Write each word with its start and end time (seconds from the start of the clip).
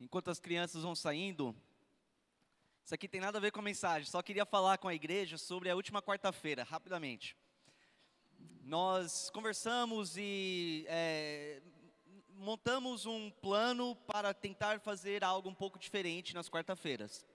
enquanto 0.00 0.30
as 0.30 0.40
crianças 0.40 0.82
vão 0.82 0.94
saindo, 0.94 1.54
isso 2.84 2.94
aqui 2.94 3.06
tem 3.06 3.20
nada 3.20 3.38
a 3.38 3.40
ver 3.40 3.52
com 3.52 3.60
a 3.60 3.62
mensagem, 3.62 4.10
só 4.10 4.22
queria 4.22 4.46
falar 4.46 4.78
com 4.78 4.88
a 4.88 4.94
igreja 4.94 5.36
sobre 5.36 5.68
a 5.68 5.76
última 5.76 6.02
quarta-feira, 6.02 6.64
rapidamente. 6.64 7.36
Nós 8.62 9.30
conversamos 9.30 10.16
e 10.16 10.84
é, 10.88 11.60
montamos 12.34 13.04
um 13.04 13.30
plano 13.30 13.94
para 14.06 14.32
tentar 14.32 14.80
fazer 14.80 15.22
algo 15.22 15.48
um 15.48 15.54
pouco 15.54 15.78
diferente 15.78 16.34
nas 16.34 16.48
quarta-feiras. 16.48 17.26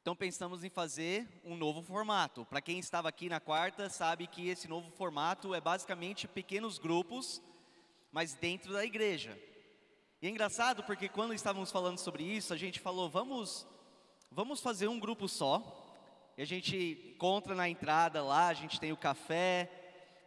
Então 0.00 0.16
pensamos 0.16 0.64
em 0.64 0.68
fazer 0.68 1.28
um 1.44 1.56
novo 1.56 1.80
formato. 1.80 2.44
Para 2.46 2.60
quem 2.60 2.80
estava 2.80 3.08
aqui 3.08 3.28
na 3.28 3.38
quarta, 3.38 3.88
sabe 3.88 4.26
que 4.26 4.48
esse 4.48 4.66
novo 4.66 4.90
formato 4.90 5.54
é 5.54 5.60
basicamente 5.60 6.26
pequenos 6.26 6.76
grupos, 6.76 7.40
mas 8.10 8.34
dentro 8.34 8.72
da 8.72 8.84
igreja. 8.84 9.38
E 10.22 10.28
é 10.28 10.30
engraçado 10.30 10.84
porque 10.84 11.08
quando 11.08 11.34
estávamos 11.34 11.72
falando 11.72 11.98
sobre 11.98 12.22
isso, 12.22 12.54
a 12.54 12.56
gente 12.56 12.78
falou, 12.78 13.10
vamos, 13.10 13.66
vamos 14.30 14.60
fazer 14.60 14.86
um 14.86 15.00
grupo 15.00 15.28
só. 15.28 15.60
E 16.38 16.42
a 16.42 16.44
gente 16.44 17.12
encontra 17.12 17.56
na 17.56 17.68
entrada 17.68 18.22
lá, 18.22 18.46
a 18.46 18.54
gente 18.54 18.78
tem 18.78 18.92
o 18.92 18.96
café. 18.96 19.68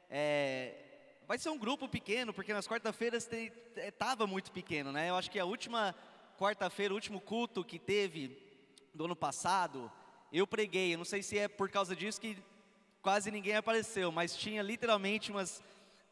É, 0.09 0.75
vai 1.25 1.37
ser 1.37 1.47
um 1.47 1.57
grupo 1.57 1.87
pequeno, 1.87 2.33
porque 2.33 2.53
nas 2.53 2.67
quarta-feiras 2.67 3.29
estava 3.77 4.25
é, 4.25 4.27
muito 4.27 4.51
pequeno, 4.51 4.91
né? 4.91 5.09
Eu 5.09 5.15
acho 5.15 5.31
que 5.31 5.39
a 5.39 5.45
última 5.45 5.95
quarta-feira, 6.37 6.93
o 6.93 6.97
último 6.97 7.21
culto 7.21 7.63
que 7.63 7.79
teve 7.79 8.37
do 8.93 9.05
ano 9.05 9.15
passado, 9.15 9.89
eu 10.29 10.45
preguei. 10.45 10.93
Eu 10.93 10.97
não 10.97 11.05
sei 11.05 11.23
se 11.23 11.37
é 11.37 11.47
por 11.47 11.69
causa 11.69 11.95
disso 11.95 12.19
que 12.19 12.37
quase 13.01 13.31
ninguém 13.31 13.55
apareceu, 13.55 14.11
mas 14.11 14.35
tinha 14.35 14.61
literalmente 14.61 15.31
umas, 15.31 15.63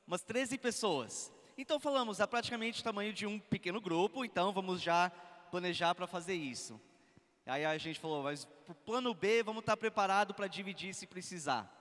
umas 0.07 0.23
13 0.23 0.57
pessoas. 0.57 1.32
Então 1.55 1.79
falamos, 1.79 2.19
é 2.19 2.25
praticamente 2.25 2.81
o 2.81 2.83
tamanho 2.83 3.13
de 3.13 3.27
um 3.27 3.37
pequeno 3.37 3.79
grupo, 3.79 4.25
então 4.25 4.51
vamos 4.51 4.81
já 4.81 5.11
planejar 5.51 5.93
para 5.93 6.07
fazer 6.07 6.33
isso. 6.33 6.81
Aí 7.45 7.63
a 7.63 7.77
gente 7.77 7.99
falou, 7.99 8.23
mas 8.23 8.47
o 8.67 8.73
plano 8.73 9.13
B, 9.13 9.43
vamos 9.43 9.59
estar 9.59 9.73
tá 9.73 9.77
preparado 9.77 10.33
para 10.33 10.47
dividir 10.47 10.95
se 10.95 11.05
precisar. 11.05 11.71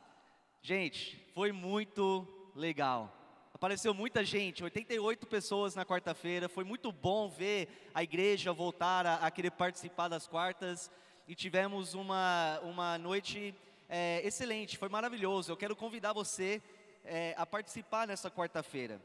Gente, 0.60 1.18
foi 1.32 1.52
muito 1.52 2.28
legal. 2.54 3.16
Apareceu 3.54 3.94
muita 3.94 4.22
gente, 4.22 4.62
88 4.62 5.26
pessoas 5.26 5.74
na 5.74 5.86
quarta-feira. 5.86 6.50
Foi 6.50 6.64
muito 6.64 6.92
bom 6.92 7.30
ver 7.30 7.90
a 7.94 8.02
igreja 8.02 8.52
voltar 8.52 9.06
a, 9.06 9.14
a, 9.26 9.30
querer 9.30 9.52
participar 9.52 10.08
das 10.08 10.26
quartas. 10.26 10.90
E 11.26 11.34
tivemos 11.34 11.94
uma, 11.94 12.60
uma 12.62 12.98
noite 12.98 13.54
é, 13.88 14.20
excelente, 14.22 14.76
foi 14.76 14.90
maravilhoso. 14.90 15.50
Eu 15.50 15.56
quero 15.56 15.74
convidar 15.74 16.12
você 16.12 16.60
é, 17.06 17.34
a 17.38 17.46
participar 17.46 18.06
nessa 18.06 18.30
quarta-feira 18.30 19.00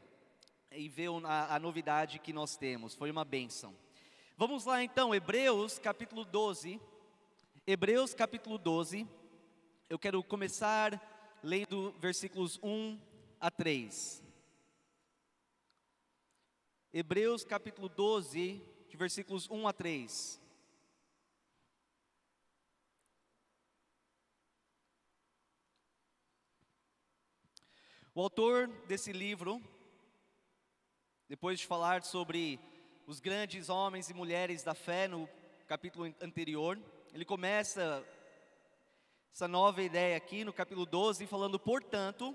e 0.72 0.88
ver 0.88 1.10
a, 1.24 1.54
a 1.54 1.58
novidade 1.58 2.18
que 2.18 2.32
nós 2.32 2.56
temos. 2.56 2.94
Foi 2.94 3.10
uma 3.10 3.24
bênção. 3.24 3.74
Vamos 4.36 4.64
lá 4.64 4.82
então, 4.82 5.14
Hebreus 5.14 5.78
capítulo 5.78 6.24
12. 6.24 6.80
Hebreus 7.66 8.14
capítulo 8.14 8.58
12. 8.58 9.06
Eu 9.88 9.98
quero 9.98 10.22
começar 10.22 11.00
lendo 11.42 11.92
versículos 11.98 12.58
1 12.62 12.98
a 13.40 13.50
3. 13.50 14.22
Hebreus 16.92 17.44
capítulo 17.44 17.88
12, 17.88 18.62
de 18.88 18.96
versículos 18.96 19.48
1 19.50 19.68
a 19.68 19.72
3. 19.72 20.40
O 28.14 28.20
autor 28.20 28.66
desse 28.88 29.12
livro, 29.12 29.62
depois 31.28 31.60
de 31.60 31.66
falar 31.66 32.02
sobre 32.04 32.58
os 33.06 33.20
grandes 33.20 33.68
homens 33.68 34.08
e 34.08 34.14
mulheres 34.14 34.62
da 34.62 34.74
fé 34.74 35.06
no 35.06 35.28
capítulo 35.66 36.06
anterior, 36.22 36.78
ele 37.12 37.24
começa 37.24 38.02
essa 39.30 39.46
nova 39.46 39.82
ideia 39.82 40.16
aqui 40.16 40.42
no 40.42 40.54
capítulo 40.54 40.86
12, 40.86 41.26
falando, 41.26 41.58
portanto, 41.58 42.34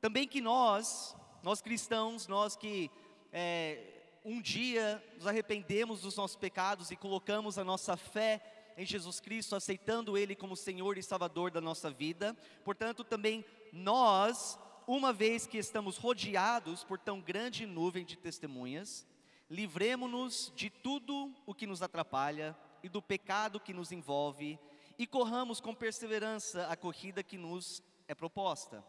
também 0.00 0.26
que 0.26 0.40
nós, 0.40 1.16
nós 1.44 1.62
cristãos, 1.62 2.26
nós 2.26 2.56
que 2.56 2.90
é, 3.32 4.18
um 4.24 4.40
dia 4.40 5.02
nos 5.14 5.26
arrependemos 5.26 6.00
dos 6.00 6.16
nossos 6.16 6.36
pecados 6.36 6.90
e 6.90 6.96
colocamos 6.96 7.56
a 7.56 7.62
nossa 7.62 7.96
fé 7.96 8.42
em 8.76 8.84
Jesus 8.84 9.20
Cristo, 9.20 9.54
aceitando 9.54 10.18
Ele 10.18 10.34
como 10.34 10.56
Senhor 10.56 10.98
e 10.98 11.02
Salvador 11.02 11.52
da 11.52 11.60
nossa 11.60 11.88
vida. 11.88 12.36
Portanto, 12.64 13.04
também 13.04 13.44
nós, 13.72 14.58
uma 14.88 15.12
vez 15.12 15.46
que 15.46 15.58
estamos 15.58 15.98
rodeados 15.98 16.82
por 16.82 16.98
tão 16.98 17.20
grande 17.20 17.66
nuvem 17.66 18.06
de 18.06 18.16
testemunhas, 18.16 19.06
livremos-nos 19.50 20.50
de 20.56 20.70
tudo 20.70 21.30
o 21.44 21.54
que 21.54 21.66
nos 21.66 21.82
atrapalha 21.82 22.56
e 22.82 22.88
do 22.88 23.02
pecado 23.02 23.60
que 23.60 23.74
nos 23.74 23.92
envolve 23.92 24.58
e 24.98 25.06
corramos 25.06 25.60
com 25.60 25.74
perseverança 25.74 26.66
a 26.68 26.74
corrida 26.74 27.22
que 27.22 27.36
nos 27.36 27.82
é 28.08 28.14
proposta, 28.14 28.82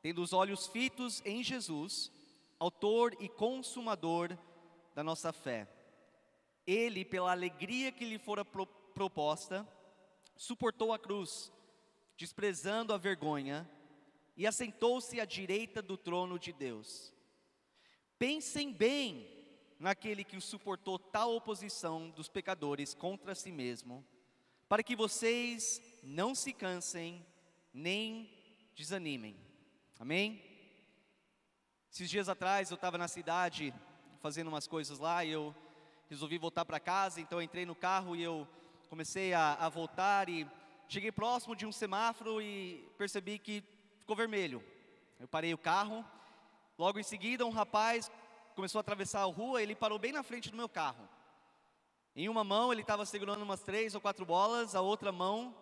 tendo 0.00 0.22
os 0.22 0.32
olhos 0.32 0.66
fitos 0.66 1.20
em 1.26 1.44
Jesus 1.44 2.10
autor 2.58 3.14
e 3.20 3.28
consumador 3.28 4.38
da 4.94 5.04
nossa 5.04 5.30
fé. 5.30 5.68
Ele, 6.66 7.04
pela 7.04 7.32
alegria 7.32 7.92
que 7.92 8.06
lhe 8.06 8.18
fora 8.18 8.46
pro, 8.46 8.66
proposta, 8.66 9.68
suportou 10.34 10.90
a 10.90 10.98
cruz, 10.98 11.52
desprezando 12.16 12.94
a 12.94 12.96
vergonha, 12.96 13.68
e 14.36 14.46
assentou-se 14.46 15.20
à 15.20 15.24
direita 15.24 15.80
do 15.80 15.96
trono 15.96 16.38
de 16.38 16.52
Deus. 16.52 17.12
Pensem 18.18 18.72
bem 18.72 19.28
naquele 19.78 20.24
que 20.24 20.40
suportou 20.40 20.98
tal 20.98 21.34
oposição 21.34 22.10
dos 22.10 22.28
pecadores 22.28 22.94
contra 22.94 23.34
si 23.34 23.52
mesmo, 23.52 24.04
para 24.68 24.82
que 24.82 24.96
vocês 24.96 25.80
não 26.02 26.34
se 26.34 26.52
cansem 26.52 27.24
nem 27.72 28.30
desanimem. 28.74 29.36
Amém? 29.98 30.42
Esses 31.92 32.10
dias 32.10 32.28
atrás 32.28 32.70
eu 32.70 32.74
estava 32.74 32.98
na 32.98 33.08
cidade 33.08 33.74
fazendo 34.20 34.48
umas 34.48 34.66
coisas 34.66 34.98
lá 34.98 35.24
e 35.24 35.30
eu 35.30 35.54
resolvi 36.08 36.38
voltar 36.38 36.64
para 36.64 36.80
casa, 36.80 37.20
então 37.20 37.42
entrei 37.42 37.66
no 37.66 37.74
carro 37.74 38.16
e 38.16 38.22
eu 38.22 38.48
comecei 38.88 39.32
a, 39.32 39.54
a, 39.54 39.68
voltar 39.68 40.28
e 40.28 40.46
cheguei 40.88 41.10
próximo 41.12 41.54
de 41.54 41.66
um 41.66 41.72
semáforo 41.72 42.40
e 42.40 42.88
percebi 42.96 43.38
que 43.38 43.62
ficou 44.04 44.14
vermelho. 44.14 44.62
Eu 45.18 45.26
parei 45.26 45.54
o 45.54 45.58
carro, 45.58 46.04
logo 46.76 46.98
em 46.98 47.02
seguida 47.02 47.46
um 47.46 47.50
rapaz 47.50 48.12
começou 48.54 48.78
a 48.78 48.82
atravessar 48.82 49.22
a 49.22 49.24
rua, 49.24 49.62
ele 49.62 49.74
parou 49.74 49.98
bem 49.98 50.12
na 50.12 50.22
frente 50.22 50.50
do 50.50 50.56
meu 50.58 50.68
carro. 50.68 51.08
Em 52.14 52.28
uma 52.28 52.44
mão 52.44 52.70
ele 52.70 52.82
estava 52.82 53.06
segurando 53.06 53.42
umas 53.42 53.62
três 53.62 53.94
ou 53.94 54.02
quatro 54.02 54.26
bolas, 54.26 54.74
a 54.74 54.82
outra 54.82 55.10
mão 55.10 55.56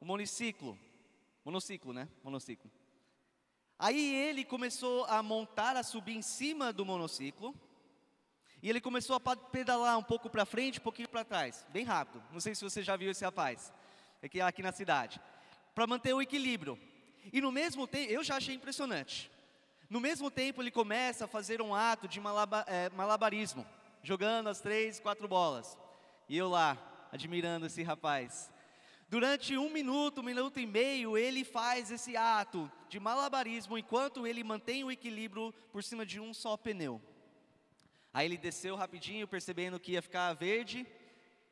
o 0.00 0.04
monociclo, 0.04 0.78
monociclo, 1.44 1.92
né? 1.92 2.08
Monociclo. 2.22 2.70
Aí 3.76 4.14
ele 4.14 4.44
começou 4.44 5.04
a 5.06 5.20
montar, 5.20 5.76
a 5.76 5.82
subir 5.82 6.14
em 6.14 6.22
cima 6.22 6.72
do 6.72 6.86
monociclo. 6.86 7.52
E 8.62 8.70
ele 8.70 8.80
começou 8.80 9.16
a 9.16 9.36
pedalar 9.36 9.98
um 9.98 10.04
pouco 10.04 10.30
para 10.30 10.46
frente, 10.46 10.78
um 10.78 10.82
pouquinho 10.82 11.08
para 11.08 11.24
trás, 11.24 11.66
bem 11.70 11.84
rápido. 11.84 12.22
Não 12.30 12.38
sei 12.38 12.54
se 12.54 12.62
você 12.62 12.80
já 12.80 12.96
viu 12.96 13.10
esse 13.10 13.24
rapaz, 13.24 13.72
aqui, 14.22 14.40
aqui 14.40 14.62
na 14.62 14.70
cidade. 14.70 15.20
Para 15.74 15.88
manter 15.88 16.12
o 16.14 16.22
equilíbrio. 16.22 16.78
E 17.30 17.40
no 17.40 17.52
mesmo 17.52 17.86
tempo, 17.86 18.10
eu 18.10 18.24
já 18.24 18.36
achei 18.36 18.54
impressionante. 18.54 19.30
No 19.88 20.00
mesmo 20.00 20.30
tempo, 20.30 20.62
ele 20.62 20.70
começa 20.70 21.26
a 21.26 21.28
fazer 21.28 21.60
um 21.60 21.74
ato 21.74 22.08
de 22.08 22.18
malaba, 22.18 22.64
é, 22.66 22.88
malabarismo, 22.90 23.66
jogando 24.02 24.48
as 24.48 24.60
três, 24.60 24.98
quatro 24.98 25.28
bolas. 25.28 25.76
E 26.28 26.36
eu 26.38 26.48
lá, 26.48 26.78
admirando 27.12 27.66
esse 27.66 27.82
rapaz. 27.82 28.50
Durante 29.08 29.58
um 29.58 29.68
minuto, 29.68 30.22
um 30.22 30.24
minuto 30.24 30.58
e 30.58 30.64
meio, 30.64 31.18
ele 31.18 31.44
faz 31.44 31.90
esse 31.90 32.16
ato 32.16 32.72
de 32.88 32.98
malabarismo 32.98 33.76
enquanto 33.76 34.26
ele 34.26 34.42
mantém 34.42 34.82
o 34.82 34.90
equilíbrio 34.90 35.52
por 35.70 35.84
cima 35.84 36.06
de 36.06 36.18
um 36.18 36.32
só 36.32 36.56
pneu. 36.56 36.98
Aí 38.14 38.26
ele 38.26 38.38
desceu 38.38 38.74
rapidinho, 38.76 39.28
percebendo 39.28 39.78
que 39.78 39.92
ia 39.92 40.00
ficar 40.00 40.32
verde, 40.32 40.86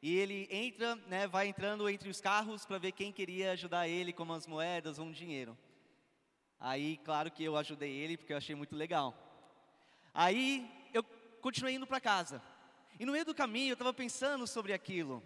e 0.02 0.16
ele 0.16 0.48
entra, 0.50 0.96
né, 1.06 1.26
vai 1.26 1.48
entrando 1.48 1.88
entre 1.88 2.08
os 2.08 2.20
carros 2.20 2.64
para 2.64 2.78
ver 2.78 2.92
quem 2.92 3.12
queria 3.12 3.52
ajudar 3.52 3.86
ele 3.86 4.12
com 4.12 4.22
umas 4.22 4.46
moedas 4.46 4.98
ou 4.98 5.04
um 5.04 5.12
dinheiro. 5.12 5.56
Aí, 6.58 6.98
claro 7.04 7.30
que 7.30 7.44
eu 7.44 7.56
ajudei 7.56 7.90
ele, 7.92 8.16
porque 8.16 8.32
eu 8.32 8.36
achei 8.36 8.54
muito 8.54 8.74
legal. 8.74 9.14
Aí 10.14 10.70
eu 10.94 11.02
continuei 11.42 11.74
indo 11.74 11.86
para 11.86 12.00
casa. 12.00 12.42
E 12.98 13.04
no 13.04 13.12
meio 13.12 13.24
do 13.24 13.34
caminho 13.34 13.70
eu 13.70 13.74
estava 13.74 13.92
pensando 13.92 14.46
sobre 14.46 14.72
aquilo. 14.72 15.22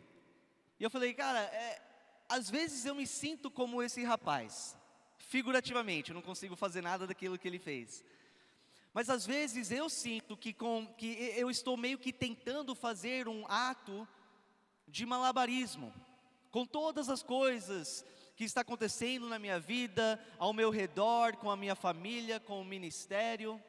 E 0.79 0.83
eu 0.83 0.91
falei, 0.91 1.15
cara, 1.15 1.41
é, 1.41 1.81
às 2.29 2.51
vezes 2.51 2.85
eu 2.85 2.95
me 2.95 3.07
sinto 3.07 3.51
como 3.51 3.83
esse 3.83 4.03
rapaz, 4.03 4.77
figurativamente, 5.19 6.11
eu 6.11 6.15
não 6.15 6.23
consigo 6.23 6.57
fazer 6.57 6.83
nada 6.83 7.07
daquilo 7.07 7.39
que 7.39 7.47
ele 7.47 7.59
fez. 7.59 8.05
Mas 8.93 9.09
às 9.09 9.25
vezes 9.25 9.71
eu 9.71 9.89
sinto 9.89 10.37
que, 10.37 10.53
com, 10.53 10.87
que 10.97 11.33
eu 11.37 11.49
estou 11.51 11.77
meio 11.77 11.99
que 11.99 12.13
tentando 12.13 12.75
fazer 12.75 13.29
um 13.29 13.45
ato 13.49 14.07
de 14.87 15.07
malabarismo, 15.07 15.93
com 16.51 16.65
todas 16.65 17.09
as 17.09 17.23
coisas 17.23 18.05
que 18.37 18.45
está 18.45 18.63
acontecendo 18.63 19.29
na 19.29 19.39
minha 19.39 19.61
vida, 19.61 20.21
ao 20.39 20.53
meu 20.53 20.71
redor, 20.71 21.37
com 21.37 21.51
a 21.51 21.57
minha 21.57 21.75
família, 21.75 22.41
com 22.41 22.61
o 22.61 22.65
ministério. 22.65 23.63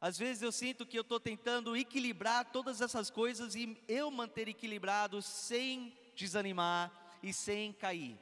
Às 0.00 0.18
vezes 0.18 0.42
eu 0.42 0.52
sinto 0.52 0.84
que 0.84 0.98
eu 0.98 1.02
estou 1.02 1.20
tentando 1.20 1.76
equilibrar 1.76 2.50
todas 2.50 2.80
essas 2.80 3.10
coisas 3.10 3.54
e 3.54 3.76
eu 3.88 4.10
manter 4.10 4.48
equilibrado 4.48 5.22
sem 5.22 5.96
desanimar 6.14 7.18
e 7.22 7.32
sem 7.32 7.72
cair. 7.72 8.18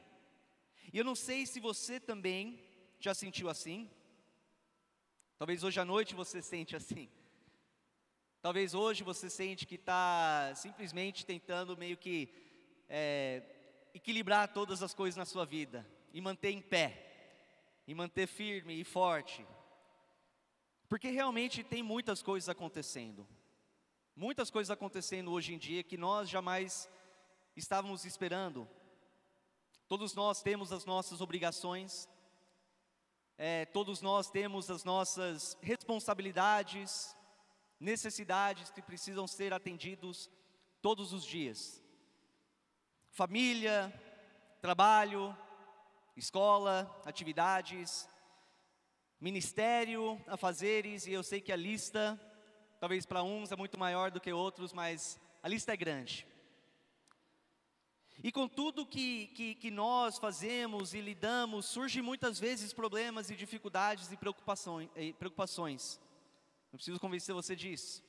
E 0.91 0.97
eu 0.97 1.03
não 1.03 1.15
sei 1.15 1.45
se 1.45 1.59
você 1.59 1.99
também 1.99 2.59
já 2.99 3.13
sentiu 3.13 3.49
assim. 3.49 3.89
Talvez 5.37 5.63
hoje 5.63 5.79
à 5.79 5.85
noite 5.85 6.15
você 6.15 6.41
sente 6.41 6.75
assim. 6.75 7.09
Talvez 8.43 8.73
hoje 8.73 9.05
você 9.05 9.29
sente 9.29 9.65
que 9.65 9.75
está 9.75 10.51
simplesmente 10.57 11.25
tentando 11.25 11.77
meio 11.77 11.95
que 11.95 12.29
é, 12.89 13.41
equilibrar 13.93 14.51
todas 14.51 14.83
as 14.83 14.93
coisas 14.93 15.15
na 15.15 15.23
sua 15.23 15.45
vida 15.45 15.87
e 16.13 16.19
manter 16.19 16.51
em 16.51 16.61
pé, 16.61 17.39
e 17.87 17.95
manter 17.95 18.27
firme 18.27 18.77
e 18.77 18.83
forte. 18.83 19.47
Porque 20.89 21.09
realmente 21.09 21.63
tem 21.63 21.81
muitas 21.81 22.21
coisas 22.21 22.49
acontecendo. 22.49 23.25
Muitas 24.13 24.51
coisas 24.51 24.69
acontecendo 24.69 25.31
hoje 25.31 25.53
em 25.53 25.57
dia 25.57 25.81
que 25.81 25.95
nós 25.95 26.27
jamais 26.29 26.89
estávamos 27.55 28.03
esperando. 28.03 28.67
Todos 29.87 30.13
nós 30.13 30.41
temos 30.41 30.73
as 30.73 30.83
nossas 30.83 31.21
obrigações, 31.21 32.09
é, 33.37 33.63
todos 33.67 34.01
nós 34.01 34.29
temos 34.29 34.69
as 34.69 34.83
nossas 34.83 35.57
responsabilidades, 35.61 37.15
necessidades 37.83 38.71
que 38.71 38.81
precisam 38.81 39.27
ser 39.27 39.53
atendidos 39.53 40.29
todos 40.81 41.13
os 41.13 41.23
dias. 41.23 41.83
Família, 43.11 43.93
trabalho, 44.61 45.37
escola, 46.15 46.89
atividades, 47.05 48.07
ministério, 49.19 50.19
afazeres, 50.27 51.05
e 51.05 51.11
eu 51.11 51.23
sei 51.23 51.41
que 51.41 51.51
a 51.51 51.55
lista, 51.55 52.19
talvez 52.79 53.05
para 53.05 53.21
uns 53.21 53.51
é 53.51 53.55
muito 53.55 53.77
maior 53.77 54.09
do 54.09 54.21
que 54.21 54.31
outros, 54.31 54.73
mas 54.73 55.19
a 55.41 55.47
lista 55.49 55.73
é 55.73 55.77
grande. 55.77 56.25
E 58.23 58.31
com 58.31 58.47
tudo 58.47 58.85
que, 58.85 59.27
que, 59.27 59.55
que, 59.55 59.71
nós 59.71 60.17
fazemos 60.17 60.93
e 60.93 61.01
lidamos, 61.01 61.65
surgem 61.65 62.01
muitas 62.01 62.39
vezes 62.39 62.71
problemas 62.71 63.29
e 63.29 63.35
dificuldades 63.35 64.11
e 64.11 64.17
preocupações. 64.17 64.89
E 64.95 65.11
preocupações. 65.13 65.99
Não 66.73 66.77
preciso 66.77 66.99
convencer 66.99 67.35
você 67.35 67.55
disso. 67.55 68.03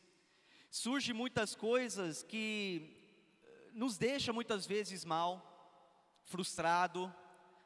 Surgem 0.71 1.15
muitas 1.15 1.55
coisas 1.55 2.23
que 2.23 2.97
eh, 3.43 3.71
nos 3.75 3.99
deixa 3.99 4.33
muitas 4.33 4.65
vezes 4.65 5.05
mal, 5.05 6.23
frustrado, 6.25 7.15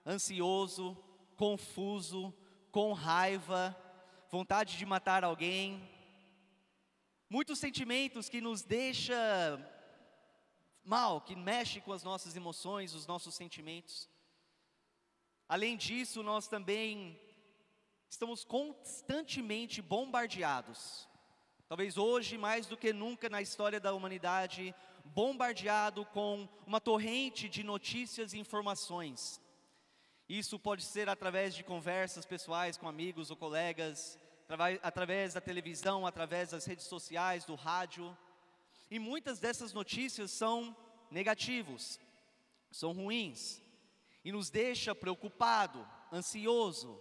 ansioso, 0.04 0.96
confuso, 1.36 2.34
com 2.72 2.92
raiva, 2.92 3.80
vontade 4.28 4.76
de 4.76 4.84
matar 4.84 5.22
alguém. 5.22 5.88
Muitos 7.30 7.60
sentimentos 7.60 8.28
que 8.28 8.40
nos 8.40 8.64
deixa 8.64 9.14
mal, 10.82 11.20
que 11.20 11.36
mexe 11.36 11.80
com 11.80 11.92
as 11.92 12.02
nossas 12.02 12.34
emoções, 12.34 12.92
os 12.92 13.06
nossos 13.06 13.36
sentimentos. 13.36 14.10
Além 15.48 15.76
disso, 15.76 16.24
nós 16.24 16.48
também 16.48 17.20
estamos 18.08 18.44
constantemente 18.44 19.82
bombardeados. 19.82 21.08
Talvez 21.68 21.98
hoje, 21.98 22.38
mais 22.38 22.66
do 22.66 22.76
que 22.76 22.92
nunca 22.92 23.28
na 23.28 23.42
história 23.42 23.78
da 23.78 23.92
humanidade, 23.92 24.74
bombardeado 25.04 26.04
com 26.06 26.48
uma 26.66 26.80
torrente 26.80 27.48
de 27.48 27.62
notícias 27.62 28.32
e 28.32 28.38
informações. 28.38 29.40
Isso 30.28 30.58
pode 30.58 30.82
ser 30.82 31.08
através 31.08 31.54
de 31.54 31.62
conversas 31.62 32.24
pessoais 32.24 32.76
com 32.76 32.88
amigos 32.88 33.30
ou 33.30 33.36
colegas, 33.36 34.18
através 34.82 35.34
da 35.34 35.40
televisão, 35.40 36.06
através 36.06 36.50
das 36.50 36.64
redes 36.64 36.86
sociais, 36.86 37.44
do 37.44 37.54
rádio. 37.54 38.16
E 38.90 38.98
muitas 38.98 39.38
dessas 39.38 39.74
notícias 39.74 40.30
são 40.30 40.74
negativos, 41.10 42.00
são 42.70 42.92
ruins 42.92 43.62
e 44.24 44.32
nos 44.32 44.48
deixa 44.50 44.94
preocupado, 44.94 45.86
ansioso, 46.12 46.98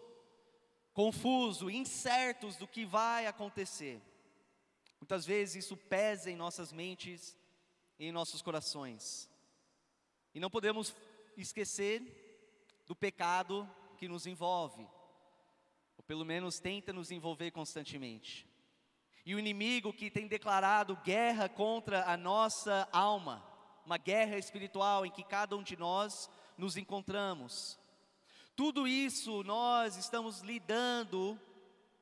confuso, 0.98 1.70
incertos 1.70 2.56
do 2.56 2.68
que 2.68 2.84
vai 2.84 3.28
acontecer. 3.28 4.02
Muitas 5.00 5.28
vezes 5.28 5.64
isso 5.64 5.78
pesa 5.78 6.32
em 6.32 6.36
nossas 6.36 6.74
mentes 6.74 7.38
e 8.00 8.08
em 8.08 8.12
nossos 8.12 8.42
corações. 8.42 9.30
E 10.34 10.40
não 10.40 10.50
podemos 10.50 10.96
esquecer 11.38 12.02
do 12.88 12.96
pecado 12.96 13.70
que 14.00 14.08
nos 14.08 14.26
envolve, 14.26 14.88
ou 15.96 16.04
pelo 16.04 16.26
menos 16.26 16.60
tenta 16.60 16.92
nos 16.92 17.12
envolver 17.12 17.52
constantemente. 17.52 18.48
E 19.24 19.36
o 19.36 19.40
inimigo 19.40 19.94
que 19.94 20.10
tem 20.10 20.28
declarado 20.28 21.00
guerra 21.04 21.48
contra 21.48 22.12
a 22.12 22.18
nossa 22.18 22.90
alma, 22.92 23.46
uma 23.86 24.00
guerra 24.00 24.36
espiritual 24.40 25.06
em 25.06 25.12
que 25.12 25.24
cada 25.24 25.56
um 25.56 25.62
de 25.62 25.78
nós 25.78 26.28
nos 26.58 26.76
encontramos. 26.76 27.78
Tudo 28.58 28.88
isso 28.88 29.44
nós 29.44 29.98
estamos 29.98 30.42
lidando 30.42 31.40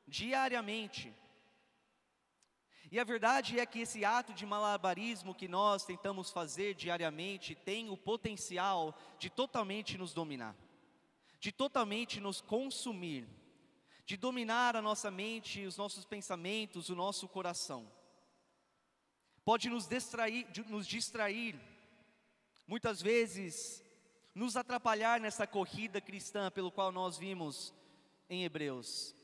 diariamente. 0.08 1.14
E 2.90 2.98
a 2.98 3.04
verdade 3.04 3.60
é 3.60 3.66
que 3.66 3.80
esse 3.80 4.06
ato 4.06 4.32
de 4.32 4.46
malabarismo 4.46 5.34
que 5.34 5.46
nós 5.46 5.84
tentamos 5.84 6.30
fazer 6.30 6.74
diariamente 6.74 7.54
tem 7.54 7.90
o 7.90 7.96
potencial 7.96 8.98
de 9.18 9.28
totalmente 9.28 9.98
nos 9.98 10.14
dominar, 10.14 10.56
de 11.38 11.52
totalmente 11.52 12.22
nos 12.22 12.40
consumir, 12.40 13.28
de 14.06 14.16
dominar 14.16 14.76
a 14.76 14.80
nossa 14.80 15.10
mente, 15.10 15.66
os 15.66 15.76
nossos 15.76 16.06
pensamentos, 16.06 16.88
o 16.88 16.96
nosso 16.96 17.28
coração. 17.28 17.86
Pode 19.44 19.68
nos 19.68 19.86
distrair, 19.86 20.46
nos 20.68 20.86
distrair, 20.86 21.54
muitas 22.66 23.02
vezes 23.02 23.84
nos 24.36 24.54
atrapalhar 24.54 25.18
nessa 25.18 25.46
corrida 25.46 25.98
cristã 25.98 26.50
pelo 26.50 26.70
qual 26.70 26.92
nós 26.92 27.16
vimos 27.16 27.72
em 28.28 28.44
Hebreus. 28.44 29.16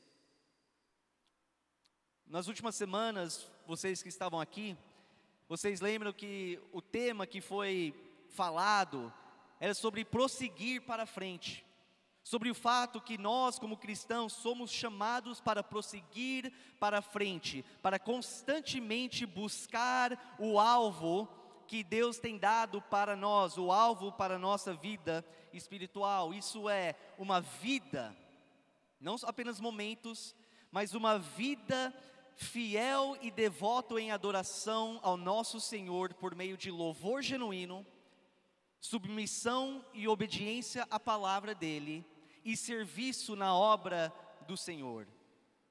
Nas 2.26 2.48
últimas 2.48 2.74
semanas, 2.74 3.46
vocês 3.66 4.02
que 4.02 4.08
estavam 4.08 4.40
aqui, 4.40 4.74
vocês 5.46 5.82
lembram 5.82 6.14
que 6.14 6.58
o 6.72 6.80
tema 6.80 7.26
que 7.26 7.42
foi 7.42 7.94
falado 8.30 9.12
era 9.60 9.74
sobre 9.74 10.02
prosseguir 10.02 10.80
para 10.80 11.04
frente, 11.04 11.62
sobre 12.22 12.50
o 12.50 12.54
fato 12.54 12.98
que 12.98 13.18
nós, 13.18 13.58
como 13.58 13.76
cristãos, 13.76 14.32
somos 14.32 14.70
chamados 14.70 15.42
para 15.42 15.62
prosseguir 15.62 16.50
para 16.80 17.02
frente, 17.02 17.62
para 17.82 17.98
constantemente 17.98 19.26
buscar 19.26 20.36
o 20.38 20.58
alvo 20.58 21.28
que 21.72 21.82
Deus 21.82 22.18
tem 22.18 22.36
dado 22.36 22.82
para 22.82 23.16
nós, 23.16 23.56
o 23.56 23.72
alvo 23.72 24.12
para 24.12 24.34
a 24.34 24.38
nossa 24.38 24.74
vida 24.74 25.24
espiritual. 25.54 26.34
Isso 26.34 26.68
é 26.68 26.94
uma 27.16 27.40
vida, 27.40 28.14
não 29.00 29.16
apenas 29.22 29.58
momentos, 29.58 30.36
mas 30.70 30.92
uma 30.92 31.18
vida 31.18 31.90
fiel 32.36 33.16
e 33.22 33.30
devoto 33.30 33.98
em 33.98 34.12
adoração 34.12 35.00
ao 35.02 35.16
nosso 35.16 35.58
Senhor 35.58 36.12
por 36.12 36.34
meio 36.34 36.58
de 36.58 36.70
louvor 36.70 37.22
genuíno, 37.22 37.86
submissão 38.78 39.82
e 39.94 40.06
obediência 40.06 40.86
à 40.90 41.00
palavra 41.00 41.54
dele 41.54 42.04
e 42.44 42.54
serviço 42.54 43.34
na 43.34 43.56
obra 43.56 44.12
do 44.46 44.58
Senhor. 44.58 45.08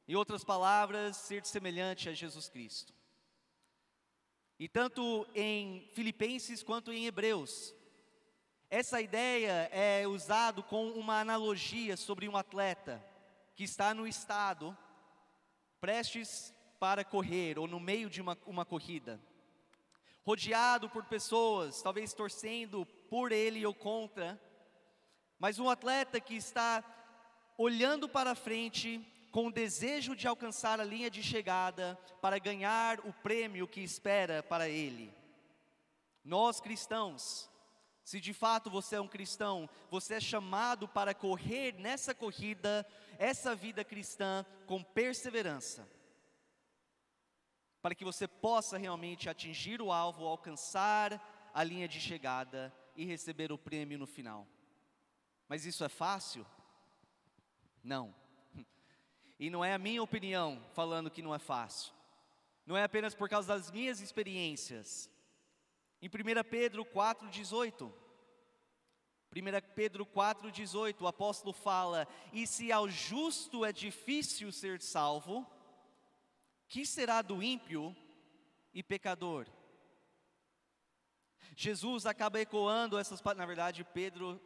Em 0.08 0.16
outras 0.16 0.44
palavras, 0.44 1.16
ser 1.16 1.46
semelhante 1.46 2.10
a 2.10 2.14
Jesus 2.14 2.50
Cristo. 2.50 2.92
E 4.62 4.70
tanto 4.70 5.28
em 5.34 5.90
Filipenses 5.92 6.62
quanto 6.62 6.94
em 6.94 7.08
Hebreus, 7.08 7.74
essa 8.70 9.02
ideia 9.02 9.68
é 9.72 10.06
usado 10.06 10.62
com 10.62 10.92
uma 10.92 11.20
analogia 11.20 11.98
sobre 11.98 12.30
um 12.30 12.38
atleta 12.38 13.04
que 13.56 13.64
está 13.64 13.92
no 13.92 14.08
estado 14.08 14.78
prestes 15.80 16.54
para 16.80 17.04
correr 17.04 17.58
ou 17.58 17.66
no 17.66 17.80
meio 17.80 18.08
de 18.08 18.22
uma, 18.22 18.38
uma 18.46 18.64
corrida, 18.64 19.20
rodeado 20.24 20.88
por 20.92 21.06
pessoas, 21.06 21.82
talvez 21.82 22.14
torcendo 22.14 22.86
por 23.10 23.32
ele 23.32 23.66
ou 23.66 23.74
contra, 23.74 24.40
mas 25.40 25.58
um 25.58 25.72
atleta 25.72 26.22
que 26.22 26.36
está 26.36 26.84
olhando 27.58 28.08
para 28.08 28.36
frente 28.36 29.02
com 29.32 29.48
o 29.48 29.52
desejo 29.52 30.16
de 30.16 30.28
alcançar 30.28 30.80
a 30.80 30.84
linha 30.84 31.10
de 31.10 31.24
chegada 31.24 31.98
para 32.22 32.38
ganhar 32.38 33.00
o 33.00 33.14
prêmio 33.14 33.68
que 33.68 33.82
espera 33.82 34.44
para 34.44 34.68
ele. 34.68 35.14
Nós 36.24 36.60
cristãos, 36.60 37.50
se 38.04 38.20
de 38.20 38.34
fato 38.34 38.70
você 38.70 38.98
é 38.98 39.02
um 39.02 39.08
cristão, 39.08 39.70
você 39.90 40.16
é 40.16 40.20
chamado 40.20 40.88
para 40.88 41.14
correr 41.14 41.74
nessa 41.80 42.14
corrida, 42.14 42.86
essa 43.18 43.56
vida 43.56 43.84
cristã 43.86 44.46
com 44.68 44.84
perseverança, 44.84 45.88
para 47.82 47.96
que 47.96 48.04
você 48.04 48.28
possa 48.28 48.78
realmente 48.78 49.30
atingir 49.30 49.82
o 49.82 49.92
alvo, 49.92 50.28
alcançar 50.28 51.50
a 51.54 51.64
linha 51.64 51.88
de 51.88 52.00
chegada 52.00 52.74
e 52.96 53.06
receber 53.06 53.52
o 53.52 53.58
prêmio 53.58 53.98
no 53.98 54.06
final. 54.06 54.46
Mas 55.48 55.66
isso 55.66 55.84
é 55.84 55.90
fácil? 55.90 56.46
Não. 57.84 58.21
E 59.42 59.50
não 59.50 59.66
é 59.66 59.74
a 59.74 59.80
minha 59.80 60.04
opinião 60.04 60.64
falando 60.72 61.10
que 61.10 61.24
não 61.24 61.34
é 61.34 61.40
fácil. 61.40 61.92
não 62.64 62.78
é 62.78 62.84
apenas 62.84 63.16
por 63.16 63.28
causa 63.28 63.48
das 63.48 63.72
minhas 63.72 64.00
experiências. 64.00 65.10
Em 66.00 66.08
1 66.08 66.12
Pedro 66.48 66.86
4,18, 66.86 67.92
1 69.36 69.74
Pedro 69.74 70.06
4,18, 70.06 71.02
o 71.02 71.08
apóstolo 71.08 71.54
fala: 71.54 72.08
E 72.32 72.46
se 72.46 72.72
ao 72.72 72.88
justo 72.88 73.66
é 73.66 73.74
difícil 73.74 74.52
ser 74.52 74.80
salvo, 74.80 75.44
que 76.68 76.86
será 76.86 77.24
do 77.24 77.42
ímpio 77.42 77.96
e 78.72 78.84
pecador? 78.84 79.48
Jesus 81.56 82.06
acaba 82.06 82.40
ecoando 82.40 82.96
essas 82.96 83.20
na 83.24 83.46
verdade, 83.48 83.84
Pedro 83.84 84.40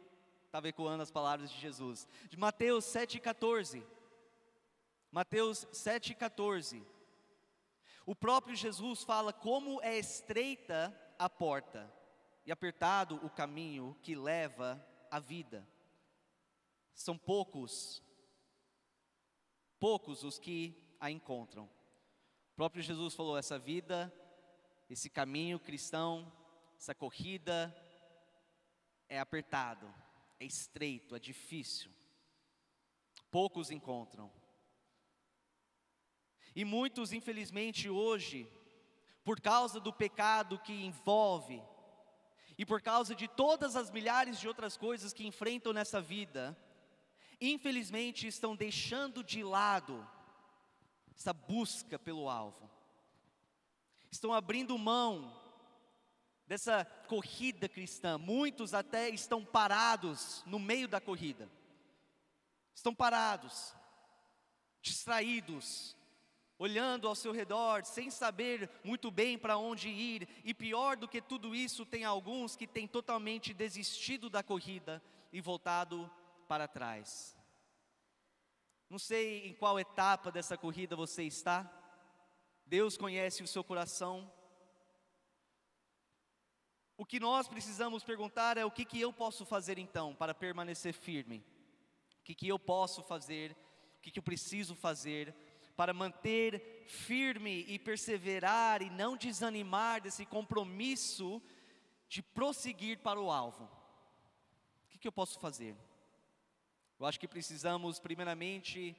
estava 0.46 0.68
ecoando 0.68 1.02
as 1.02 1.10
palavras 1.10 1.50
de 1.50 1.60
Jesus. 1.60 2.08
De 2.30 2.38
Mateus 2.38 2.86
7,14. 2.86 3.84
Mateus 5.10 5.64
7,14. 5.66 6.84
O 8.04 8.14
próprio 8.14 8.54
Jesus 8.54 9.02
fala 9.02 9.32
como 9.32 9.82
é 9.82 9.98
estreita 9.98 10.96
a 11.18 11.28
porta 11.28 11.92
e 12.44 12.52
apertado 12.52 13.16
o 13.24 13.30
caminho 13.30 13.96
que 14.02 14.14
leva 14.14 14.84
à 15.10 15.18
vida. 15.18 15.66
São 16.94 17.18
poucos, 17.18 18.02
poucos 19.78 20.22
os 20.22 20.38
que 20.38 20.96
a 21.00 21.10
encontram. 21.10 21.64
O 22.52 22.56
próprio 22.56 22.82
Jesus 22.82 23.14
falou: 23.14 23.36
essa 23.36 23.58
vida, 23.58 24.12
esse 24.88 25.10
caminho 25.10 25.58
cristão, 25.58 26.32
essa 26.78 26.94
corrida 26.94 27.74
é 29.08 29.18
apertado, 29.18 29.92
é 30.38 30.44
estreito, 30.44 31.16
é 31.16 31.18
difícil. 31.18 31.90
Poucos 33.30 33.70
encontram. 33.70 34.30
E 36.56 36.64
muitos, 36.64 37.12
infelizmente, 37.12 37.90
hoje, 37.90 38.50
por 39.22 39.38
causa 39.38 39.78
do 39.78 39.92
pecado 39.92 40.58
que 40.58 40.72
envolve, 40.72 41.62
e 42.56 42.64
por 42.64 42.80
causa 42.80 43.14
de 43.14 43.28
todas 43.28 43.76
as 43.76 43.90
milhares 43.90 44.40
de 44.40 44.48
outras 44.48 44.74
coisas 44.74 45.12
que 45.12 45.26
enfrentam 45.26 45.74
nessa 45.74 46.00
vida, 46.00 46.56
infelizmente 47.38 48.26
estão 48.26 48.56
deixando 48.56 49.22
de 49.22 49.42
lado 49.42 50.08
essa 51.14 51.34
busca 51.34 51.98
pelo 51.98 52.26
alvo, 52.26 52.70
estão 54.10 54.32
abrindo 54.32 54.78
mão 54.78 55.38
dessa 56.46 56.86
corrida 57.06 57.68
cristã, 57.68 58.16
muitos 58.16 58.72
até 58.72 59.10
estão 59.10 59.44
parados 59.44 60.42
no 60.46 60.58
meio 60.58 60.88
da 60.88 61.02
corrida, 61.02 61.50
estão 62.74 62.94
parados, 62.94 63.74
distraídos, 64.80 65.95
olhando 66.58 67.06
ao 67.06 67.14
seu 67.14 67.32
redor, 67.32 67.84
sem 67.84 68.10
saber 68.10 68.70
muito 68.82 69.10
bem 69.10 69.38
para 69.38 69.58
onde 69.58 69.88
ir, 69.88 70.28
e 70.44 70.54
pior 70.54 70.96
do 70.96 71.08
que 71.08 71.20
tudo 71.20 71.54
isso, 71.54 71.84
tem 71.84 72.04
alguns 72.04 72.56
que 72.56 72.66
têm 72.66 72.86
totalmente 72.86 73.52
desistido 73.52 74.30
da 74.30 74.42
corrida 74.42 75.02
e 75.32 75.40
voltado 75.40 76.10
para 76.48 76.66
trás. 76.66 77.36
Não 78.88 78.98
sei 78.98 79.48
em 79.48 79.54
qual 79.54 79.78
etapa 79.78 80.30
dessa 80.30 80.56
corrida 80.56 80.96
você 80.96 81.24
está, 81.24 81.70
Deus 82.64 82.96
conhece 82.96 83.42
o 83.42 83.46
seu 83.46 83.62
coração. 83.62 84.30
O 86.96 87.04
que 87.04 87.20
nós 87.20 87.46
precisamos 87.46 88.02
perguntar 88.02 88.56
é 88.56 88.64
o 88.64 88.70
que, 88.70 88.84
que 88.84 89.00
eu 89.00 89.12
posso 89.12 89.44
fazer 89.44 89.78
então 89.78 90.14
para 90.14 90.34
permanecer 90.34 90.94
firme? 90.94 91.44
O 92.20 92.24
que, 92.24 92.34
que 92.34 92.48
eu 92.48 92.58
posso 92.58 93.02
fazer? 93.02 93.56
O 93.98 94.00
que, 94.00 94.10
que 94.10 94.18
eu 94.18 94.22
preciso 94.22 94.74
fazer 94.74 95.34
para 95.76 95.92
manter 95.92 96.84
firme 96.86 97.64
e 97.68 97.78
perseverar 97.78 98.80
e 98.80 98.88
não 98.88 99.16
desanimar 99.16 100.00
desse 100.00 100.24
compromisso 100.24 101.42
de 102.08 102.22
prosseguir 102.22 102.98
para 103.00 103.20
o 103.20 103.30
alvo. 103.30 103.64
O 104.84 104.88
que, 104.88 104.98
que 104.98 105.06
eu 105.06 105.12
posso 105.12 105.38
fazer? 105.38 105.76
Eu 106.98 107.04
acho 107.04 107.20
que 107.20 107.28
precisamos, 107.28 108.00
primeiramente, 108.00 108.96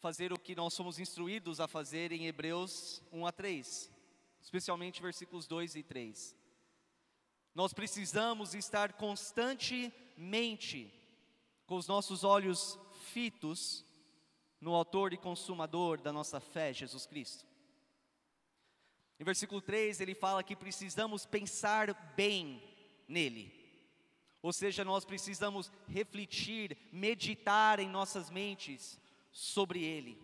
fazer 0.00 0.32
o 0.32 0.38
que 0.38 0.56
nós 0.56 0.74
somos 0.74 0.98
instruídos 0.98 1.60
a 1.60 1.68
fazer 1.68 2.10
em 2.10 2.26
Hebreus 2.26 3.00
1 3.12 3.24
a 3.24 3.30
3, 3.30 3.88
especialmente 4.40 5.00
versículos 5.00 5.46
2 5.46 5.76
e 5.76 5.84
3. 5.84 6.34
Nós 7.54 7.72
precisamos 7.72 8.54
estar 8.54 8.94
constantemente 8.94 10.92
com 11.64 11.76
os 11.76 11.86
nossos 11.86 12.24
olhos 12.24 12.76
fitos 13.12 13.85
no 14.60 14.74
autor 14.74 15.12
e 15.12 15.16
consumador 15.16 16.00
da 16.00 16.12
nossa 16.12 16.40
fé, 16.40 16.72
Jesus 16.72 17.06
Cristo. 17.06 17.44
Em 19.18 19.24
versículo 19.24 19.60
3, 19.60 20.00
ele 20.00 20.14
fala 20.14 20.42
que 20.42 20.54
precisamos 20.54 21.24
pensar 21.24 21.94
bem 22.14 22.62
nele. 23.08 23.54
Ou 24.42 24.52
seja, 24.52 24.84
nós 24.84 25.04
precisamos 25.04 25.72
refletir, 25.88 26.76
meditar 26.92 27.80
em 27.80 27.88
nossas 27.88 28.30
mentes 28.30 29.00
sobre 29.32 29.82
ele. 29.82 30.18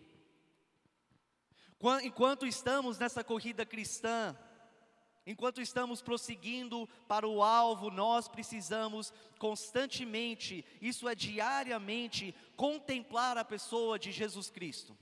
Enquanto 2.03 2.45
estamos 2.45 2.97
nessa 2.97 3.23
corrida 3.23 3.65
cristã, 3.65 4.37
Enquanto 5.25 5.61
estamos 5.61 6.01
prosseguindo 6.01 6.87
para 7.07 7.27
o 7.27 7.41
alvo, 7.41 7.89
nós 7.89 8.27
precisamos 8.27 9.13
constantemente, 9.39 10.65
isso 10.81 11.07
é 11.07 11.15
diariamente, 11.15 12.35
contemplar 12.57 13.37
a 13.37 13.45
pessoa 13.45 13.97
de 13.97 14.11
Jesus 14.11 14.49
Cristo. 14.49 14.97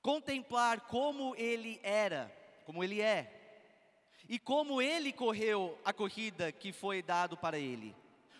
Contemplar 0.00 0.82
como 0.82 1.34
ele 1.36 1.78
era, 1.82 2.34
como 2.64 2.82
ele 2.82 3.02
é, 3.02 3.34
e 4.26 4.38
como 4.38 4.80
ele 4.80 5.12
correu 5.12 5.78
a 5.84 5.92
corrida 5.92 6.50
que 6.50 6.72
foi 6.72 7.02
dado 7.02 7.36
para 7.36 7.58
ele. 7.58 7.94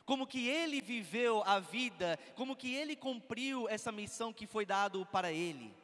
Como 0.06 0.26
que 0.26 0.48
ele 0.48 0.80
viveu 0.80 1.42
a 1.44 1.58
vida, 1.58 2.18
como 2.34 2.56
que 2.56 2.74
ele 2.74 2.96
cumpriu 2.96 3.68
essa 3.68 3.92
missão 3.92 4.32
que 4.32 4.46
foi 4.46 4.64
dado 4.64 5.04
para 5.04 5.30
ele, 5.30 5.74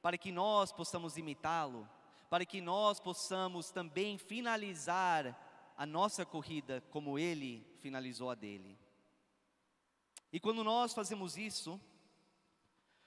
para 0.00 0.16
que 0.16 0.30
nós 0.30 0.70
possamos 0.70 1.16
imitá-lo 1.16 1.88
para 2.34 2.44
que 2.44 2.60
nós 2.60 2.98
possamos 2.98 3.70
também 3.70 4.18
finalizar 4.18 5.40
a 5.76 5.86
nossa 5.86 6.26
corrida 6.26 6.82
como 6.90 7.16
Ele 7.16 7.64
finalizou 7.78 8.28
a 8.28 8.34
dele. 8.34 8.76
E 10.32 10.40
quando 10.40 10.64
nós 10.64 10.92
fazemos 10.92 11.36
isso, 11.36 11.80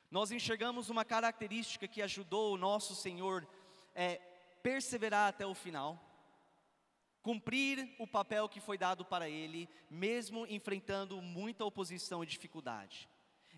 nós 0.10 0.32
enxergamos 0.32 0.90
uma 0.90 1.04
característica 1.04 1.90
que 1.90 2.02
ajudou 2.02 2.54
o 2.54 2.58
nosso 2.58 2.96
Senhor 2.96 3.46
é 3.94 4.16
perseverar 4.64 5.28
até 5.28 5.46
o 5.46 5.54
final, 5.54 6.02
cumprir 7.22 7.98
o 8.00 8.08
papel 8.08 8.48
que 8.48 8.62
foi 8.62 8.78
dado 8.78 9.04
para 9.04 9.28
ele, 9.28 9.68
mesmo 9.90 10.48
enfrentando 10.48 11.22
muita 11.22 11.66
oposição 11.66 12.24
e 12.24 12.28
dificuldade. 12.28 13.10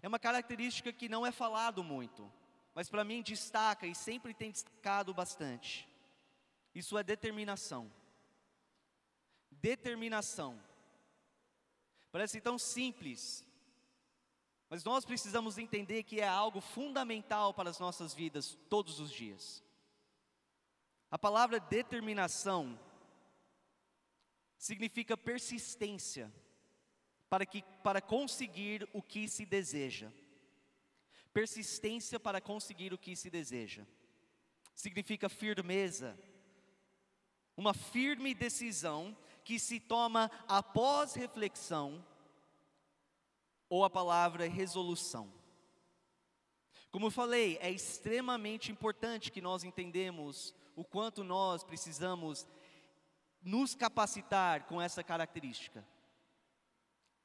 É 0.02 0.08
uma 0.08 0.18
característica 0.18 0.92
que 0.92 1.08
não 1.08 1.28
é 1.28 1.32
falado 1.32 1.84
muito, 1.84 2.28
mas 2.80 2.88
para 2.88 3.04
mim 3.04 3.22
destaca 3.22 3.86
e 3.86 3.94
sempre 3.94 4.34
tem 4.34 4.52
destacado 4.52 5.14
bastante. 5.14 5.86
Isso 6.74 6.98
é 6.98 7.04
determinação. 7.04 7.92
Determinação. 9.52 10.58
Parece 12.10 12.40
tão 12.40 12.58
simples, 12.58 13.46
mas 14.70 14.86
nós 14.86 15.04
precisamos 15.04 15.58
entender 15.58 16.04
que 16.04 16.22
é 16.22 16.28
algo 16.30 16.62
fundamental 16.62 17.54
para 17.54 17.70
as 17.70 17.80
nossas 17.80 18.14
vidas 18.14 18.58
todos 18.70 19.02
os 19.02 19.12
dias. 19.12 19.62
A 21.12 21.20
palavra 21.20 21.60
determinação 21.60 22.80
significa 24.58 25.18
persistência 25.18 26.32
para, 27.30 27.46
que, 27.46 27.62
para 27.84 28.00
conseguir 28.00 28.88
o 28.94 29.02
que 29.02 29.28
se 29.28 29.46
deseja 29.46 30.10
persistência 31.34 32.20
para 32.20 32.42
conseguir 32.42 32.94
o 32.94 32.98
que 32.98 33.16
se 33.16 33.30
deseja. 33.30 33.86
Significa 34.76 35.30
firmeza, 35.30 36.18
uma 37.56 37.74
firme 37.74 38.34
decisão 38.34 39.18
que 39.44 39.60
se 39.60 39.80
toma 39.80 40.32
após 40.48 41.14
reflexão, 41.14 42.06
ou 43.70 43.86
a 43.86 43.90
palavra 43.90 44.48
resolução. 44.48 45.32
Como 46.92 47.06
eu 47.06 47.12
falei, 47.12 47.58
é 47.62 47.70
extremamente 47.70 48.72
importante 48.72 49.32
que 49.32 49.42
nós 49.42 49.64
entendemos 49.64 50.56
o 50.76 50.84
quanto 50.84 51.24
nós 51.24 51.64
precisamos 51.64 52.48
nos 53.42 53.76
capacitar 53.76 54.66
com 54.66 54.82
essa 54.82 55.04
característica 55.04 55.86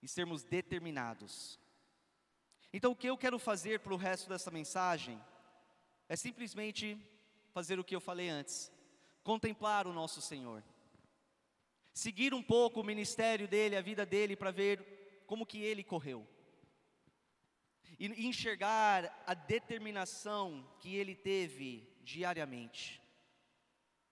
e 0.03 0.09
sermos 0.09 0.45
determinados. 0.45 1.59
Então, 2.77 2.91
o 2.91 2.97
que 2.97 3.09
eu 3.09 3.17
quero 3.17 3.39
fazer 3.39 3.79
para 3.79 3.95
o 3.95 3.97
resto 3.97 4.29
dessa 4.29 4.51
mensagem 4.51 5.17
é 6.09 6.17
simplesmente 6.17 6.99
fazer 7.53 7.79
o 7.79 7.85
que 7.85 7.95
eu 7.95 8.01
falei 8.01 8.29
antes: 8.29 8.69
contemplar 9.23 9.87
o 9.87 9.93
nosso 9.93 10.21
Senhor, 10.21 10.61
seguir 11.93 12.35
um 12.35 12.43
pouco 12.43 12.81
o 12.81 12.85
ministério 12.85 13.47
dele, 13.47 13.77
a 13.77 13.81
vida 13.81 14.05
dele, 14.05 14.35
para 14.35 14.51
ver 14.51 15.23
como 15.25 15.47
que 15.47 15.63
ele 15.63 15.85
correu, 15.85 16.27
e 17.97 18.07
enxergar 18.27 19.23
a 19.25 19.35
determinação 19.35 20.69
que 20.81 20.97
ele 20.97 21.15
teve 21.15 21.89
diariamente. 22.03 23.01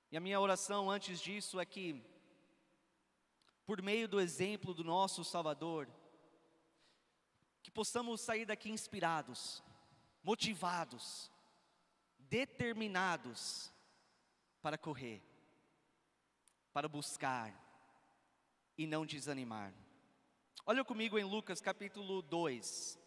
E 0.09 0.16
a 0.16 0.21
minha 0.21 0.38
oração 0.38 0.88
antes 0.88 1.21
disso 1.21 1.59
é 1.59 1.66
que, 1.66 2.00
por 3.66 3.83
meio 3.83 4.07
do 4.07 4.21
exemplo 4.21 4.73
do 4.73 4.85
nosso 4.85 5.25
Salvador, 5.25 5.88
possamos 7.73 8.21
sair 8.21 8.45
daqui 8.45 8.71
inspirados, 8.71 9.62
motivados, 10.23 11.31
determinados 12.19 13.73
para 14.61 14.79
correr, 14.79 15.23
para 16.73 16.88
buscar 16.88 17.52
e 18.76 18.87
não 18.87 19.05
desanimar. 19.05 19.73
Olha 20.64 20.85
comigo 20.85 21.19
em 21.19 21.25
Lucas 21.25 21.61
capítulo 21.61 22.23
2. 22.23 22.99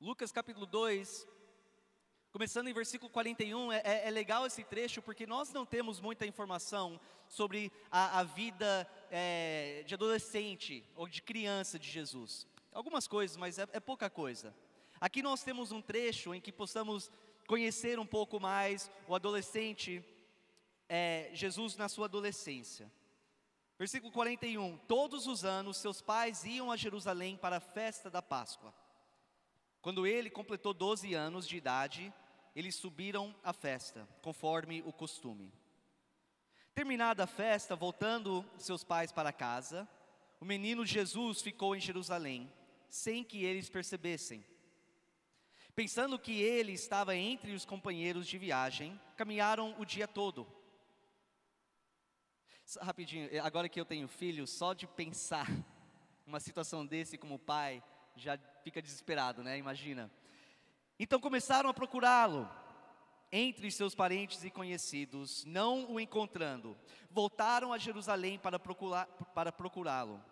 Lucas 0.00 0.30
capítulo 0.30 0.64
2, 0.64 1.26
começando 2.30 2.68
em 2.68 2.74
versículo 2.74 3.10
41, 3.10 3.72
é, 3.72 3.82
é, 3.84 4.08
é, 4.08 4.10
legal 4.10 4.46
esse 4.46 4.62
trecho 4.62 5.00
porque 5.00 5.26
nós 5.26 5.52
não 5.52 5.64
temos 5.64 6.00
muita 6.00 6.26
informação 6.26 7.00
sobre 7.26 7.72
a, 7.90 8.20
a 8.20 8.22
vida 8.22 8.88
é, 9.10 9.82
de 9.86 9.94
adolescente 9.94 10.84
ou 10.94 11.08
de 11.08 11.22
criança 11.22 11.78
de 11.78 11.88
Jesus. 11.88 12.46
Algumas 12.72 13.06
coisas, 13.06 13.36
mas 13.36 13.58
é, 13.58 13.66
é 13.72 13.80
pouca 13.80 14.10
coisa. 14.10 14.54
Aqui 15.00 15.22
nós 15.22 15.42
temos 15.42 15.72
um 15.72 15.80
trecho 15.80 16.34
em 16.34 16.40
que 16.40 16.52
possamos 16.52 17.10
conhecer 17.46 17.98
um 17.98 18.06
pouco 18.06 18.38
mais 18.38 18.90
o 19.06 19.14
adolescente, 19.14 20.04
é, 20.88 21.30
Jesus 21.32 21.76
na 21.76 21.88
sua 21.88 22.06
adolescência. 22.06 22.92
Versículo 23.78 24.12
41: 24.12 24.76
Todos 24.86 25.26
os 25.26 25.44
anos 25.44 25.78
seus 25.78 26.02
pais 26.02 26.44
iam 26.44 26.70
a 26.70 26.76
Jerusalém 26.76 27.36
para 27.36 27.56
a 27.56 27.60
festa 27.60 28.10
da 28.10 28.20
Páscoa. 28.20 28.74
Quando 29.88 30.06
ele 30.06 30.28
completou 30.28 30.74
12 30.74 31.14
anos 31.14 31.48
de 31.48 31.56
idade, 31.56 32.12
eles 32.54 32.74
subiram 32.74 33.34
à 33.42 33.54
festa, 33.54 34.06
conforme 34.20 34.82
o 34.82 34.92
costume. 34.92 35.50
Terminada 36.74 37.24
a 37.24 37.26
festa, 37.26 37.74
voltando 37.74 38.44
seus 38.58 38.84
pais 38.84 39.10
para 39.10 39.32
casa, 39.32 39.88
o 40.38 40.44
menino 40.44 40.84
Jesus 40.84 41.40
ficou 41.40 41.74
em 41.74 41.80
Jerusalém, 41.80 42.52
sem 42.90 43.24
que 43.24 43.42
eles 43.42 43.70
percebessem. 43.70 44.44
Pensando 45.74 46.18
que 46.18 46.38
ele 46.38 46.72
estava 46.72 47.16
entre 47.16 47.54
os 47.54 47.64
companheiros 47.64 48.26
de 48.26 48.36
viagem, 48.36 49.00
caminharam 49.16 49.74
o 49.78 49.86
dia 49.86 50.06
todo. 50.06 50.46
Rapidinho, 52.78 53.42
agora 53.42 53.70
que 53.70 53.80
eu 53.80 53.86
tenho 53.86 54.06
filho, 54.06 54.46
só 54.46 54.74
de 54.74 54.86
pensar 54.86 55.48
uma 56.26 56.40
situação 56.40 56.84
desse 56.84 57.16
como 57.16 57.38
pai, 57.38 57.82
já 58.18 58.38
fica 58.68 58.82
desesperado, 58.82 59.42
né? 59.42 59.56
Imagina. 59.56 60.10
Então 60.98 61.18
começaram 61.18 61.70
a 61.70 61.74
procurá-lo 61.74 62.46
entre 63.32 63.70
seus 63.70 63.94
parentes 63.94 64.44
e 64.44 64.50
conhecidos, 64.50 65.42
não 65.46 65.90
o 65.90 65.98
encontrando. 65.98 66.76
Voltaram 67.10 67.72
a 67.72 67.78
Jerusalém 67.78 68.38
para 68.38 69.52
procurá-lo. 69.52 70.22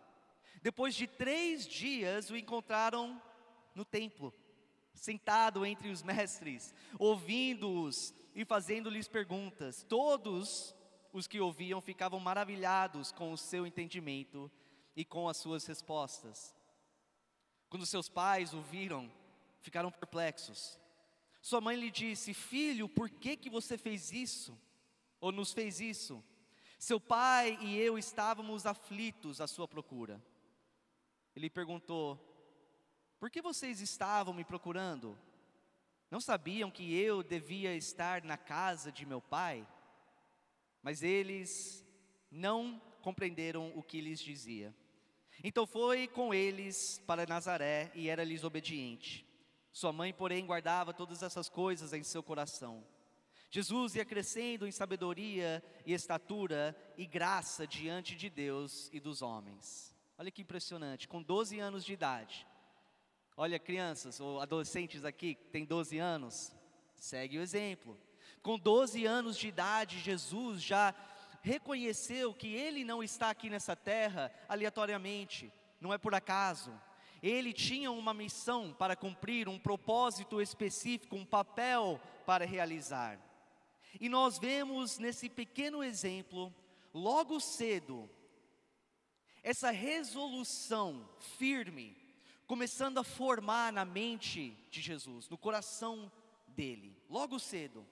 Depois 0.62 0.94
de 0.94 1.06
três 1.06 1.66
dias, 1.66 2.28
o 2.28 2.36
encontraram 2.36 3.20
no 3.74 3.86
templo, 3.86 4.34
sentado 4.92 5.64
entre 5.64 5.88
os 5.88 6.02
mestres, 6.02 6.74
ouvindo-os 6.98 8.14
e 8.34 8.44
fazendo-lhes 8.44 9.08
perguntas. 9.08 9.82
Todos 9.88 10.74
os 11.10 11.26
que 11.26 11.40
ouviam 11.40 11.80
ficavam 11.80 12.20
maravilhados 12.20 13.12
com 13.12 13.32
o 13.32 13.38
seu 13.38 13.66
entendimento 13.66 14.50
e 14.94 15.06
com 15.06 15.26
as 15.26 15.38
suas 15.38 15.64
respostas. 15.66 16.55
Quando 17.68 17.86
seus 17.86 18.08
pais 18.08 18.54
o 18.54 18.60
viram, 18.60 19.10
ficaram 19.60 19.90
perplexos. 19.90 20.78
Sua 21.42 21.60
mãe 21.60 21.76
lhe 21.76 21.90
disse: 21.90 22.32
Filho, 22.32 22.88
por 22.88 23.10
que, 23.10 23.36
que 23.36 23.50
você 23.50 23.76
fez 23.76 24.12
isso? 24.12 24.58
Ou 25.20 25.32
nos 25.32 25.52
fez 25.52 25.80
isso? 25.80 26.22
Seu 26.78 27.00
pai 27.00 27.58
e 27.60 27.78
eu 27.78 27.98
estávamos 27.98 28.66
aflitos 28.66 29.40
à 29.40 29.46
sua 29.46 29.66
procura. 29.66 30.22
Ele 31.34 31.50
perguntou: 31.50 32.18
Por 33.18 33.30
que 33.30 33.42
vocês 33.42 33.80
estavam 33.80 34.34
me 34.34 34.44
procurando? 34.44 35.18
Não 36.10 36.20
sabiam 36.20 36.70
que 36.70 36.94
eu 36.94 37.22
devia 37.22 37.74
estar 37.74 38.22
na 38.22 38.36
casa 38.36 38.92
de 38.92 39.04
meu 39.04 39.20
pai? 39.20 39.66
Mas 40.82 41.02
eles 41.02 41.84
não 42.30 42.80
compreenderam 43.02 43.72
o 43.74 43.82
que 43.82 44.00
lhes 44.00 44.20
dizia. 44.20 44.74
Então 45.42 45.66
foi 45.66 46.06
com 46.08 46.32
eles 46.32 47.02
para 47.06 47.26
Nazaré 47.26 47.90
e 47.94 48.08
era-lhes 48.08 48.44
obediente. 48.44 49.26
Sua 49.72 49.92
mãe, 49.92 50.12
porém, 50.12 50.46
guardava 50.46 50.94
todas 50.94 51.22
essas 51.22 51.48
coisas 51.48 51.92
em 51.92 52.02
seu 52.02 52.22
coração. 52.22 52.82
Jesus 53.50 53.94
ia 53.94 54.04
crescendo 54.04 54.66
em 54.66 54.72
sabedoria 54.72 55.62
e 55.84 55.92
estatura 55.92 56.76
e 56.96 57.06
graça 57.06 57.66
diante 57.66 58.16
de 58.16 58.28
Deus 58.28 58.90
e 58.92 58.98
dos 58.98 59.22
homens. 59.22 59.94
Olha 60.18 60.30
que 60.30 60.42
impressionante, 60.42 61.06
com 61.06 61.22
12 61.22 61.58
anos 61.58 61.84
de 61.84 61.92
idade. 61.92 62.46
Olha, 63.36 63.58
crianças 63.58 64.18
ou 64.18 64.40
adolescentes 64.40 65.04
aqui 65.04 65.34
que 65.34 65.44
têm 65.50 65.66
12 65.66 65.98
anos, 65.98 66.52
segue 66.94 67.38
o 67.38 67.42
exemplo. 67.42 67.98
Com 68.42 68.58
12 68.58 69.04
anos 69.04 69.36
de 69.36 69.48
idade, 69.48 69.98
Jesus 70.00 70.62
já 70.62 70.94
reconheceu 71.46 72.34
que 72.34 72.48
ele 72.48 72.82
não 72.82 73.04
está 73.04 73.30
aqui 73.30 73.48
nessa 73.48 73.76
terra 73.76 74.32
aleatoriamente, 74.48 75.52
não 75.80 75.94
é 75.94 75.98
por 75.98 76.12
acaso. 76.12 76.72
Ele 77.22 77.52
tinha 77.52 77.92
uma 77.92 78.12
missão 78.12 78.74
para 78.74 78.96
cumprir, 78.96 79.48
um 79.48 79.56
propósito 79.56 80.42
específico, 80.42 81.14
um 81.14 81.24
papel 81.24 82.00
para 82.26 82.44
realizar. 82.44 83.16
E 84.00 84.08
nós 84.08 84.40
vemos 84.40 84.98
nesse 84.98 85.28
pequeno 85.28 85.84
exemplo, 85.84 86.52
logo 86.92 87.38
cedo, 87.38 88.10
essa 89.40 89.70
resolução 89.70 91.08
firme, 91.38 91.96
começando 92.44 92.98
a 92.98 93.04
formar 93.04 93.72
na 93.72 93.84
mente 93.84 94.50
de 94.68 94.80
Jesus, 94.80 95.28
no 95.28 95.38
coração 95.38 96.10
dele, 96.48 97.00
logo 97.08 97.38
cedo. 97.38 97.86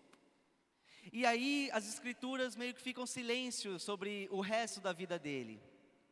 E 1.12 1.24
aí 1.26 1.68
as 1.72 1.86
escrituras 1.86 2.56
meio 2.56 2.74
que 2.74 2.80
ficam 2.80 3.06
silêncio 3.06 3.78
sobre 3.78 4.28
o 4.30 4.40
resto 4.40 4.80
da 4.80 4.92
vida 4.92 5.18
dele, 5.18 5.60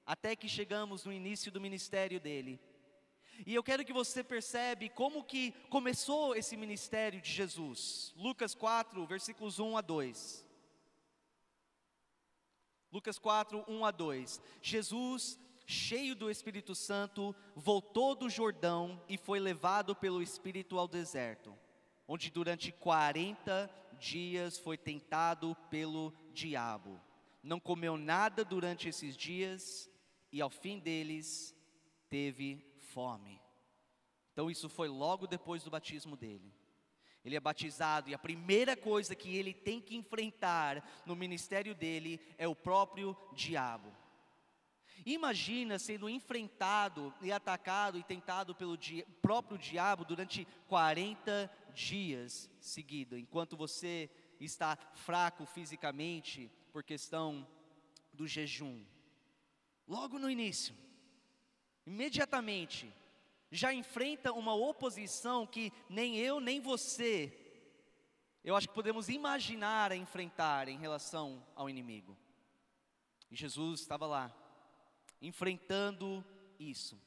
até 0.05 0.37
que 0.37 0.48
chegamos 0.48 1.05
no 1.05 1.12
início 1.12 1.50
do 1.50 1.61
ministério 1.61 2.20
dele. 2.20 2.61
E 3.46 3.55
eu 3.55 3.62
quero 3.62 3.85
que 3.85 3.92
você 3.92 4.22
percebe 4.22 4.88
como 4.88 5.24
que 5.24 5.52
começou 5.68 6.35
esse 6.37 6.57
ministério 6.57 7.20
de 7.20 7.31
Jesus. 7.31 8.12
Lucas 8.16 8.55
4, 8.55 9.05
versículos 9.07 9.59
1 9.59 9.76
a 9.76 9.81
2. 9.81 10.46
Lucas 12.92 13.18
4, 13.18 13.64
1 13.66 13.85
a 13.85 13.90
2. 13.90 14.40
Jesus, 14.61 15.40
cheio 15.66 16.14
do 16.14 16.31
Espírito 16.31 16.74
Santo, 16.74 17.35
voltou 17.57 18.14
do 18.14 18.28
Jordão 18.28 19.02
e 19.09 19.16
foi 19.16 19.40
levado 19.40 19.96
pelo 19.96 20.22
Espírito 20.22 20.78
ao 20.78 20.87
deserto, 20.87 21.57
onde 22.07 22.31
durante 22.31 22.70
40 22.70 23.82
dias 24.02 24.58
foi 24.58 24.76
tentado 24.76 25.54
pelo 25.70 26.12
diabo. 26.32 27.00
Não 27.42 27.60
comeu 27.60 27.96
nada 27.96 28.44
durante 28.44 28.88
esses 28.88 29.16
dias 29.16 29.88
e 30.30 30.40
ao 30.40 30.50
fim 30.50 30.78
deles 30.78 31.54
teve 32.10 32.64
fome. 32.92 33.40
Então 34.32 34.50
isso 34.50 34.68
foi 34.68 34.88
logo 34.88 35.26
depois 35.26 35.62
do 35.62 35.70
batismo 35.70 36.16
dele. 36.16 36.52
Ele 37.24 37.36
é 37.36 37.40
batizado 37.40 38.10
e 38.10 38.14
a 38.14 38.18
primeira 38.18 38.76
coisa 38.76 39.14
que 39.14 39.36
ele 39.36 39.54
tem 39.54 39.80
que 39.80 39.94
enfrentar 39.94 40.84
no 41.06 41.14
ministério 41.14 41.74
dele 41.74 42.20
é 42.36 42.48
o 42.48 42.56
próprio 42.56 43.16
diabo. 43.32 43.92
Imagina 45.04 45.78
sendo 45.78 46.08
enfrentado 46.08 47.12
e 47.20 47.32
atacado 47.32 47.98
e 47.98 48.02
tentado 48.02 48.54
pelo 48.54 48.76
di 48.76 49.04
próprio 49.20 49.58
diabo 49.58 50.04
durante 50.04 50.46
40 50.68 51.50
dias 51.72 52.50
seguidos, 52.61 53.18
enquanto 53.18 53.56
você 53.56 54.11
está 54.40 54.76
fraco 54.94 55.46
fisicamente 55.46 56.50
por 56.72 56.82
questão 56.82 57.46
do 58.12 58.26
jejum. 58.26 58.85
Logo 59.87 60.18
no 60.18 60.30
início, 60.30 60.74
imediatamente, 61.87 62.92
já 63.50 63.72
enfrenta 63.72 64.32
uma 64.32 64.54
oposição 64.54 65.46
que 65.46 65.72
nem 65.88 66.16
eu 66.18 66.40
nem 66.40 66.61
você, 66.61 67.38
eu 68.44 68.56
acho 68.56 68.68
que 68.68 68.74
podemos 68.74 69.08
imaginar 69.08 69.92
a 69.92 69.96
enfrentar 69.96 70.66
em 70.68 70.76
relação 70.76 71.46
ao 71.54 71.70
inimigo. 71.70 72.18
E 73.30 73.37
Jesus 73.37 73.80
estava 73.80 74.04
lá, 74.04 74.35
enfrentando 75.20 76.24
isso. 76.58 77.00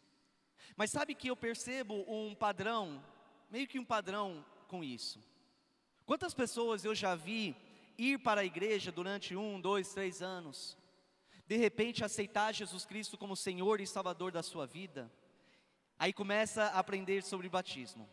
Mas 0.78 0.92
sabe 0.92 1.14
que 1.14 1.30
eu 1.30 1.36
percebo 1.36 2.06
um 2.08 2.34
padrão, 2.34 3.04
meio 3.52 3.68
que 3.68 3.78
um 3.78 3.84
padrão 3.84 4.46
com 4.66 4.84
isso. 4.84 5.24
Quantas 6.06 6.34
pessoas 6.34 6.86
eu 6.86 6.94
já 6.94 7.16
vi 7.16 7.56
ir 7.98 8.20
para 8.20 8.42
a 8.42 8.46
igreja 8.46 8.92
durante 8.92 9.36
um, 9.36 9.60
dois, 9.60 9.94
três 9.94 10.22
anos, 10.22 10.78
de 11.48 11.58
repente 11.58 12.04
aceitar 12.04 12.54
Jesus 12.54 12.86
Cristo 12.86 13.18
como 13.18 13.36
Senhor 13.36 13.80
e 13.80 13.88
Salvador 13.88 14.32
da 14.32 14.44
sua 14.44 14.66
vida, 14.66 15.12
Aí 15.98 16.12
começa 16.12 16.64
a 16.64 16.80
aprender 16.80 17.24
sobre 17.24 17.48
batismo. 17.48 18.08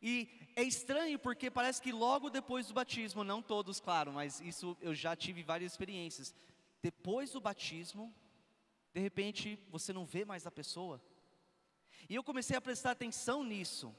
E 0.00 0.28
é 0.54 0.62
estranho 0.62 1.18
porque 1.18 1.50
parece 1.50 1.82
que 1.82 1.90
logo 1.90 2.30
depois 2.30 2.68
do 2.68 2.74
batismo, 2.74 3.24
não 3.24 3.42
todos, 3.42 3.80
claro, 3.80 4.12
mas 4.12 4.40
isso 4.40 4.76
eu 4.80 4.94
já 4.94 5.16
tive 5.16 5.42
várias 5.42 5.72
experiências. 5.72 6.34
Depois 6.80 7.32
do 7.32 7.40
batismo, 7.40 8.14
de 8.94 9.00
repente 9.00 9.58
você 9.70 9.92
não 9.92 10.04
vê 10.04 10.24
mais 10.24 10.46
a 10.46 10.50
pessoa. 10.50 11.02
E 12.08 12.14
eu 12.14 12.22
comecei 12.22 12.56
a 12.56 12.60
prestar 12.60 12.92
atenção 12.92 13.42
nisso. 13.42 13.94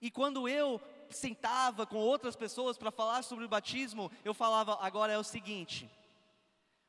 E 0.00 0.10
quando 0.10 0.48
eu 0.48 0.80
sentava 1.08 1.86
com 1.86 1.96
outras 1.96 2.36
pessoas 2.36 2.78
para 2.78 2.90
falar 2.90 3.22
sobre 3.22 3.44
o 3.44 3.48
batismo, 3.48 4.10
eu 4.24 4.32
falava: 4.32 4.78
agora 4.80 5.12
é 5.12 5.18
o 5.18 5.24
seguinte, 5.24 5.90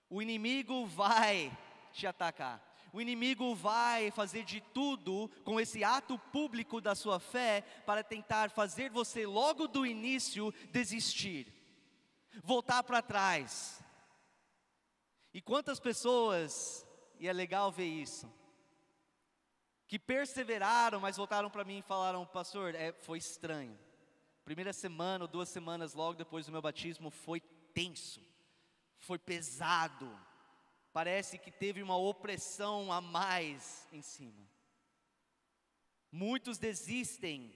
o 0.09 0.21
inimigo 0.21 0.85
vai 0.85 1.55
te 1.93 2.05
atacar. 2.05 2.61
O 2.93 2.99
inimigo 2.99 3.55
vai 3.55 4.11
fazer 4.11 4.43
de 4.43 4.59
tudo 4.59 5.29
com 5.45 5.59
esse 5.59 5.81
ato 5.81 6.19
público 6.31 6.81
da 6.81 6.93
sua 6.93 7.19
fé 7.21 7.61
para 7.85 8.03
tentar 8.03 8.49
fazer 8.49 8.89
você 8.89 9.25
logo 9.25 9.65
do 9.65 9.85
início 9.85 10.53
desistir, 10.71 11.47
voltar 12.43 12.83
para 12.83 13.01
trás. 13.01 13.81
E 15.33 15.41
quantas 15.41 15.79
pessoas, 15.79 16.85
e 17.17 17.29
é 17.29 17.31
legal 17.31 17.71
ver 17.71 17.85
isso, 17.85 18.29
que 19.91 19.99
perseveraram, 19.99 21.01
mas 21.01 21.17
voltaram 21.17 21.49
para 21.49 21.65
mim 21.65 21.79
e 21.79 21.83
falaram: 21.83 22.25
Pastor, 22.25 22.73
é, 22.73 22.93
foi 22.93 23.17
estranho. 23.17 23.77
Primeira 24.45 24.71
semana 24.71 25.25
ou 25.25 25.27
duas 25.27 25.49
semanas 25.49 25.93
logo 25.93 26.17
depois 26.17 26.45
do 26.45 26.51
meu 26.53 26.61
batismo 26.61 27.11
foi 27.11 27.41
tenso, 27.73 28.25
foi 28.97 29.19
pesado 29.19 30.09
parece 30.93 31.37
que 31.37 31.51
teve 31.51 31.81
uma 31.81 31.97
opressão 31.97 32.91
a 32.91 32.99
mais 33.01 33.87
em 33.91 34.01
cima. 34.01 34.49
Muitos 36.11 36.57
desistem 36.57 37.53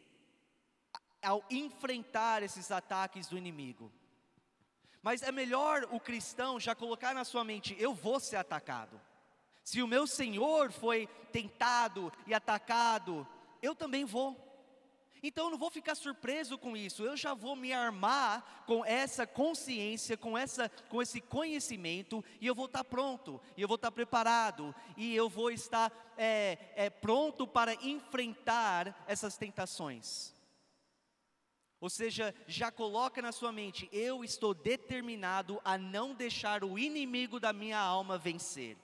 ao 1.21 1.43
enfrentar 1.49 2.43
esses 2.43 2.71
ataques 2.71 3.27
do 3.27 3.37
inimigo. 3.37 3.91
Mas 5.01 5.21
é 5.21 5.31
melhor 5.31 5.87
o 5.91 5.99
cristão 5.99 6.59
já 6.59 6.73
colocar 6.73 7.13
na 7.13 7.25
sua 7.25 7.43
mente: 7.43 7.75
eu 7.79 7.93
vou 7.93 8.19
ser 8.19 8.37
atacado. 8.37 8.99
Se 9.65 9.81
o 9.81 9.87
meu 9.87 10.05
Senhor 10.05 10.71
foi 10.71 11.07
tentado 11.31 12.13
e 12.27 12.35
atacado, 12.35 13.27
eu 13.63 13.73
também 13.73 14.05
vou. 14.05 14.39
Então 15.23 15.45
eu 15.45 15.49
não 15.49 15.57
vou 15.57 15.71
ficar 15.71 15.95
surpreso 15.95 16.55
com 16.55 16.77
isso, 16.77 17.03
eu 17.03 17.17
já 17.17 17.33
vou 17.33 17.55
me 17.55 17.73
armar 17.73 18.63
com 18.67 18.85
essa 18.85 19.25
consciência, 19.25 20.15
com, 20.15 20.37
essa, 20.37 20.69
com 20.87 21.01
esse 21.01 21.19
conhecimento, 21.19 22.23
e 22.39 22.45
eu 22.45 22.53
vou 22.53 22.67
estar 22.67 22.83
pronto, 22.83 23.41
e 23.57 23.61
eu 23.63 23.67
vou 23.67 23.73
estar 23.73 23.89
preparado, 23.89 24.73
e 24.95 25.15
eu 25.15 25.27
vou 25.27 25.49
estar 25.49 25.91
é, 26.15 26.59
é, 26.75 26.89
pronto 26.91 27.47
para 27.47 27.73
enfrentar 27.83 29.03
essas 29.07 29.35
tentações. 29.35 30.31
Ou 31.81 31.89
seja, 31.89 32.35
já 32.45 32.71
coloca 32.71 33.19
na 33.19 33.31
sua 33.31 33.51
mente: 33.51 33.89
eu 33.91 34.23
estou 34.23 34.53
determinado 34.53 35.59
a 35.65 35.75
não 35.75 36.13
deixar 36.13 36.63
o 36.63 36.77
inimigo 36.77 37.39
da 37.39 37.51
minha 37.51 37.79
alma 37.79 38.15
vencer. 38.15 38.77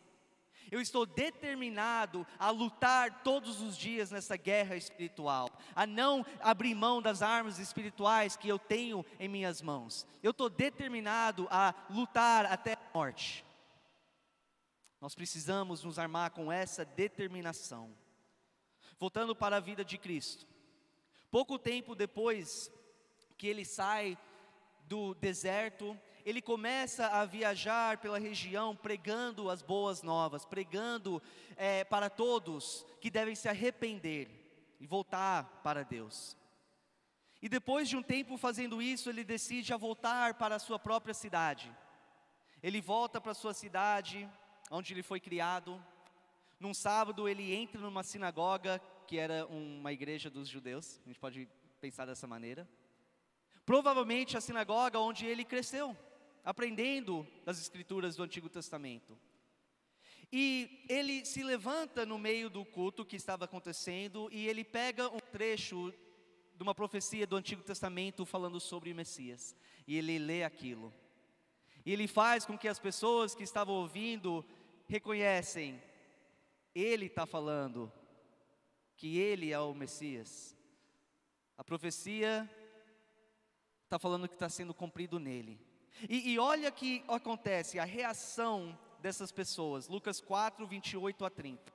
Eu 0.70 0.82
estou 0.82 1.06
determinado 1.06 2.28
a 2.38 2.50
lutar 2.50 3.24
todos 3.24 3.62
os 3.62 3.78
dias 3.78 4.12
nessa 4.12 4.36
guerra 4.36 4.76
espiritual, 4.76 5.50
a 5.76 5.88
não 5.88 6.26
abrir 6.40 6.76
mão 6.76 7.02
das 7.02 7.22
armas 7.22 7.60
espirituais 7.60 8.36
que 8.36 8.50
eu 8.50 8.60
tenho 8.60 9.06
em 9.20 9.28
minhas 9.28 9.62
mãos. 9.62 10.06
Eu 10.22 10.32
estou 10.32 10.50
determinado 10.50 11.48
a 11.50 11.74
lutar 11.90 12.46
até 12.46 12.74
a 12.74 12.80
morte. 12.94 13.46
Nós 15.00 15.16
precisamos 15.16 15.84
nos 15.84 15.98
armar 15.98 16.32
com 16.32 16.52
essa 16.52 16.86
determinação. 16.86 17.92
Voltando 19.00 19.36
para 19.36 19.58
a 19.58 19.60
vida 19.60 19.84
de 19.84 19.98
Cristo. 19.98 20.46
Pouco 21.32 21.58
tempo 21.58 21.96
depois 21.96 22.72
que 23.38 23.48
ele 23.48 23.66
sai 23.66 24.16
do 24.82 25.16
deserto, 25.16 25.98
ele 26.26 26.42
começa 26.42 27.08
a 27.08 27.26
viajar 27.26 27.98
pela 27.98 28.20
região 28.20 28.76
pregando 28.76 29.50
as 29.50 29.62
boas 29.62 30.02
novas, 30.02 30.46
pregando 30.46 31.22
é, 31.56 31.84
para 31.84 32.10
todos 32.10 32.86
que 33.00 33.10
devem 33.10 33.36
se 33.36 33.48
arrepender 33.48 34.28
e 34.80 34.88
voltar 34.88 35.62
para 35.64 35.84
Deus. 35.84 36.38
E 37.42 37.50
depois 37.50 37.90
de 37.90 37.98
um 37.98 38.04
tempo 38.04 38.38
fazendo 38.38 38.82
isso, 38.82 39.10
ele 39.10 39.24
decide 39.24 39.74
a 39.74 39.78
voltar 39.78 40.36
para 40.36 40.56
a 40.56 40.60
sua 40.60 40.78
própria 40.78 41.14
cidade. 41.14 41.76
Ele 42.62 42.80
volta 42.80 43.20
para 43.20 43.32
a 43.32 43.36
sua 43.36 43.54
cidade, 43.54 44.30
onde 44.70 44.94
ele 44.94 45.02
foi 45.02 45.20
criado. 45.20 45.84
Num 46.60 46.74
sábado, 46.74 47.28
ele 47.28 47.54
entra 47.54 47.82
numa 47.82 48.04
sinagoga, 48.04 48.80
que 49.08 49.18
era 49.18 49.48
uma 49.48 49.92
igreja 49.92 50.30
dos 50.30 50.48
judeus, 50.48 51.00
a 51.04 51.08
gente 51.08 51.20
pode 51.20 51.50
pensar 51.80 52.06
dessa 52.06 52.28
maneira. 52.28 52.70
Provavelmente 53.66 54.38
a 54.38 54.42
sinagoga 54.42 55.00
onde 55.00 55.26
ele 55.26 55.44
cresceu 55.44 55.98
aprendendo 56.44 57.28
das 57.46 57.60
escrituras 57.60 58.16
do 58.16 58.24
Antigo 58.24 58.50
Testamento. 58.50 59.18
E 60.32 60.86
ele 60.88 61.26
se 61.26 61.44
levanta 61.44 62.06
no 62.06 62.18
meio 62.18 62.50
do 62.50 62.64
culto 62.64 63.06
que 63.06 63.18
estava 63.18 63.46
acontecendo 63.46 64.30
e 64.32 64.48
ele 64.48 64.64
pega 64.64 65.10
um 65.10 65.20
trecho 65.20 65.94
de 66.56 66.64
uma 66.64 66.74
profecia 66.74 67.28
do 67.28 67.36
Antigo 67.36 67.64
Testamento 67.64 68.26
falando 68.26 68.60
sobre 68.60 68.92
o 68.92 68.96
Messias. 68.96 69.56
E 69.86 69.98
ele 69.98 70.18
lê 70.18 70.44
aquilo. 70.44 70.94
E 71.86 71.92
ele 71.92 72.08
faz 72.08 72.46
com 72.46 72.58
que 72.58 72.68
as 72.68 72.80
pessoas 72.80 73.36
que 73.36 73.44
estavam 73.44 73.76
ouvindo 73.76 74.46
reconhecem, 74.88 75.82
ele 76.74 77.08
está 77.08 77.26
falando 77.26 77.92
que 78.96 79.18
ele 79.18 79.52
é 79.52 79.60
o 79.60 79.74
Messias. 79.74 80.56
A 81.58 81.64
profecia 81.64 82.50
está 83.84 84.00
falando 84.00 84.28
que 84.28 84.36
está 84.36 84.48
sendo 84.48 84.74
cumprido 84.74 85.20
nele. 85.20 85.60
E, 86.10 86.32
e 86.32 86.40
olha 86.40 86.72
que 86.72 87.04
acontece, 87.08 87.80
a 87.80 87.86
reação 87.86 88.78
dessas 89.00 89.32
pessoas. 89.32 89.88
Lucas 89.88 90.22
4, 90.22 90.66
28 90.66 91.26
a 91.26 91.30
30. 91.30 91.74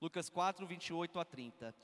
Lucas 0.00 0.30
4, 0.30 0.66
28 0.66 1.18
a 1.18 1.24
30. 1.24 1.74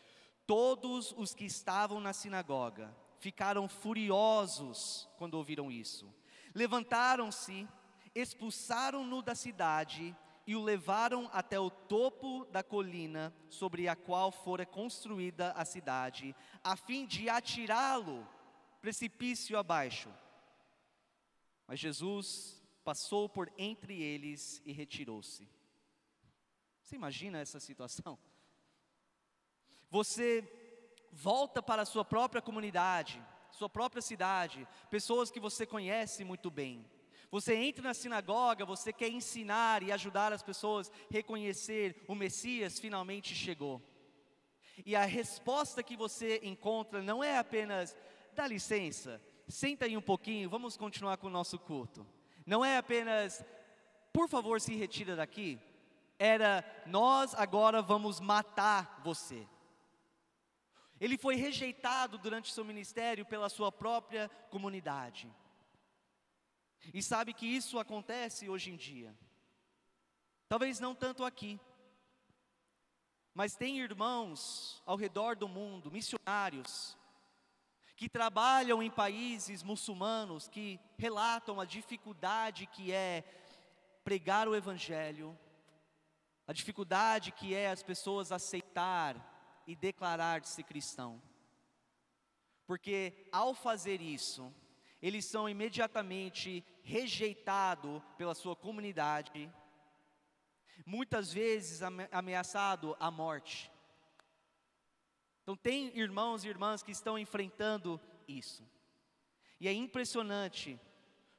Todos 0.46 1.12
os 1.16 1.34
que 1.34 1.44
estavam 1.44 2.00
na 2.00 2.12
sinagoga 2.12 2.94
ficaram 3.18 3.68
furiosos 3.68 5.08
quando 5.18 5.34
ouviram 5.34 5.70
isso. 5.70 6.12
Levantaram-se, 6.54 7.68
expulsaram-no 8.14 9.20
da 9.20 9.34
cidade 9.34 10.16
e 10.46 10.54
o 10.54 10.62
levaram 10.62 11.28
até 11.32 11.58
o 11.58 11.68
topo 11.68 12.46
da 12.46 12.62
colina 12.62 13.34
sobre 13.48 13.88
a 13.88 13.96
qual 13.96 14.30
fora 14.30 14.64
construída 14.64 15.50
a 15.52 15.64
cidade, 15.64 16.34
a 16.62 16.76
fim 16.76 17.04
de 17.04 17.28
atirá-lo 17.28 18.26
precipício 18.80 19.58
abaixo. 19.58 20.08
Mas 21.66 21.80
Jesus 21.80 22.62
passou 22.84 23.28
por 23.28 23.52
entre 23.58 24.00
eles 24.00 24.62
e 24.64 24.72
retirou-se. 24.72 25.48
Você 26.80 26.94
imagina 26.94 27.40
essa 27.40 27.58
situação? 27.58 28.18
Você 29.90 30.48
volta 31.10 31.62
para 31.62 31.82
a 31.82 31.86
sua 31.86 32.04
própria 32.04 32.40
comunidade, 32.40 33.20
sua 33.50 33.68
própria 33.68 34.02
cidade, 34.02 34.68
pessoas 34.90 35.30
que 35.30 35.40
você 35.40 35.66
conhece 35.66 36.22
muito 36.22 36.50
bem. 36.50 36.88
Você 37.30 37.56
entra 37.56 37.82
na 37.82 37.94
sinagoga, 37.94 38.64
você 38.64 38.92
quer 38.92 39.08
ensinar 39.08 39.82
e 39.82 39.90
ajudar 39.90 40.32
as 40.32 40.42
pessoas 40.42 40.90
a 40.90 40.92
reconhecer 41.10 42.04
o 42.06 42.14
Messias 42.14 42.78
finalmente 42.78 43.34
chegou. 43.34 43.82
E 44.84 44.94
a 44.94 45.04
resposta 45.04 45.82
que 45.82 45.96
você 45.96 46.40
encontra 46.42 47.02
não 47.02 47.24
é 47.24 47.38
apenas, 47.38 47.96
dá 48.34 48.46
licença, 48.46 49.20
senta 49.48 49.84
aí 49.84 49.96
um 49.96 50.02
pouquinho, 50.02 50.50
vamos 50.50 50.76
continuar 50.76 51.16
com 51.16 51.26
o 51.26 51.30
nosso 51.30 51.58
culto. 51.58 52.06
Não 52.44 52.64
é 52.64 52.76
apenas, 52.76 53.44
por 54.12 54.28
favor, 54.28 54.60
se 54.60 54.74
retira 54.74 55.16
daqui. 55.16 55.58
Era, 56.18 56.64
nós 56.86 57.34
agora 57.34 57.82
vamos 57.82 58.20
matar 58.20 59.00
você. 59.04 59.46
Ele 61.00 61.18
foi 61.18 61.36
rejeitado 61.36 62.16
durante 62.16 62.52
seu 62.52 62.64
ministério 62.64 63.26
pela 63.26 63.48
sua 63.48 63.70
própria 63.70 64.28
comunidade. 64.50 65.30
E 66.94 67.02
sabe 67.02 67.34
que 67.34 67.46
isso 67.46 67.78
acontece 67.78 68.48
hoje 68.48 68.70
em 68.70 68.76
dia. 68.76 69.14
Talvez 70.48 70.78
não 70.80 70.94
tanto 70.94 71.24
aqui, 71.24 71.60
mas 73.34 73.56
tem 73.56 73.80
irmãos 73.80 74.82
ao 74.86 74.96
redor 74.96 75.36
do 75.36 75.48
mundo, 75.48 75.90
missionários, 75.90 76.96
que 77.96 78.10
trabalham 78.10 78.82
em 78.82 78.90
países 78.90 79.62
muçulmanos, 79.62 80.46
que 80.46 80.78
relatam 80.98 81.58
a 81.58 81.64
dificuldade 81.64 82.66
que 82.66 82.92
é 82.92 83.24
pregar 84.04 84.46
o 84.46 84.54
Evangelho, 84.54 85.36
a 86.46 86.52
dificuldade 86.52 87.32
que 87.32 87.54
é 87.54 87.70
as 87.70 87.82
pessoas 87.82 88.30
aceitar 88.30 89.16
e 89.66 89.74
declarar-se 89.74 90.62
cristão. 90.62 91.20
Porque 92.66 93.28
ao 93.32 93.54
fazer 93.54 94.02
isso, 94.02 94.52
eles 95.00 95.24
são 95.24 95.48
imediatamente 95.48 96.64
rejeitados 96.82 98.02
pela 98.18 98.34
sua 98.34 98.54
comunidade, 98.54 99.50
muitas 100.84 101.32
vezes 101.32 101.80
ameaçado 102.12 102.94
a 103.00 103.10
morte. 103.10 103.72
Então, 105.46 105.56
tem 105.56 105.96
irmãos 105.96 106.44
e 106.44 106.48
irmãs 106.48 106.82
que 106.82 106.90
estão 106.90 107.16
enfrentando 107.16 108.00
isso. 108.26 108.68
E 109.60 109.68
é 109.68 109.72
impressionante 109.72 110.76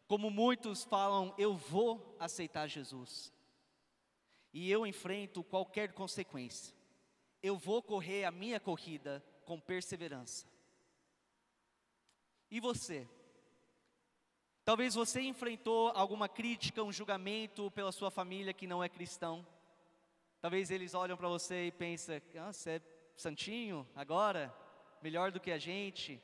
como 0.08 0.30
muitos 0.30 0.86
falam: 0.86 1.36
eu 1.38 1.58
vou 1.58 2.16
aceitar 2.18 2.70
Jesus. 2.70 3.34
E 4.54 4.72
eu 4.72 4.88
enfrento 4.88 5.44
qualquer 5.44 5.92
consequência. 5.92 6.74
Eu 7.44 7.58
vou 7.58 7.84
correr 7.84 8.24
a 8.24 8.32
minha 8.32 8.62
corrida 8.62 9.22
com 9.44 9.60
perseverança. 9.60 10.48
E 12.50 12.62
você? 12.62 13.06
Talvez 14.64 14.96
você 14.96 15.20
enfrentou 15.20 15.90
alguma 15.90 16.30
crítica, 16.30 16.82
um 16.82 16.94
julgamento 16.94 17.70
pela 17.72 17.92
sua 17.92 18.10
família 18.10 18.54
que 18.54 18.66
não 18.66 18.82
é 18.82 18.88
cristão. 18.88 19.46
Talvez 20.40 20.72
eles 20.72 20.94
olham 20.94 21.18
para 21.18 21.28
você 21.28 21.68
e 21.68 21.72
pensam: 21.74 22.22
ah, 22.40 22.54
você 22.54 22.70
é 22.70 22.97
santinho 23.18 23.88
agora, 23.96 24.56
melhor 25.02 25.32
do 25.32 25.40
que 25.40 25.52
a 25.52 25.58
gente. 25.58 26.22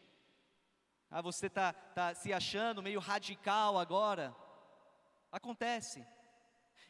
Ah, 1.10 1.22
você 1.22 1.48
está 1.48 1.74
tá 1.74 2.14
se 2.14 2.32
achando 2.32 2.82
meio 2.84 3.00
radical 3.00 3.78
agora. 3.78 4.36
Acontece. 5.32 6.06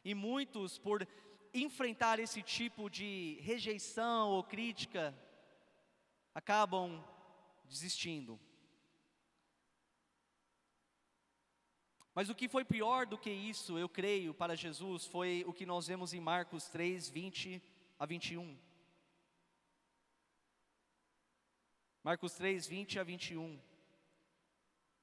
E 0.03 0.13
muitos, 0.13 0.77
por 0.77 1.07
enfrentar 1.53 2.19
esse 2.19 2.41
tipo 2.41 2.89
de 2.89 3.39
rejeição 3.41 4.31
ou 4.31 4.43
crítica, 4.43 5.17
acabam 6.35 7.03
desistindo. 7.63 8.39
Mas 12.13 12.29
o 12.29 12.35
que 12.35 12.47
foi 12.47 12.63
pior 12.63 13.07
do 13.07 13.17
que 13.17 13.31
isso, 13.31 13.77
eu 13.77 13.89
creio, 13.89 14.33
para 14.33 14.55
Jesus, 14.55 15.05
foi 15.05 15.43
o 15.47 15.53
que 15.53 15.65
nós 15.65 15.87
vemos 15.87 16.13
em 16.13 16.19
Marcos 16.19 16.67
3, 16.67 17.09
20 17.09 17.61
a 17.97 18.05
21. 18.05 18.72
Marcos 22.03 22.33
3, 22.33 22.67
20 22.67 22.99
a 22.99 23.03
21. 23.03 23.57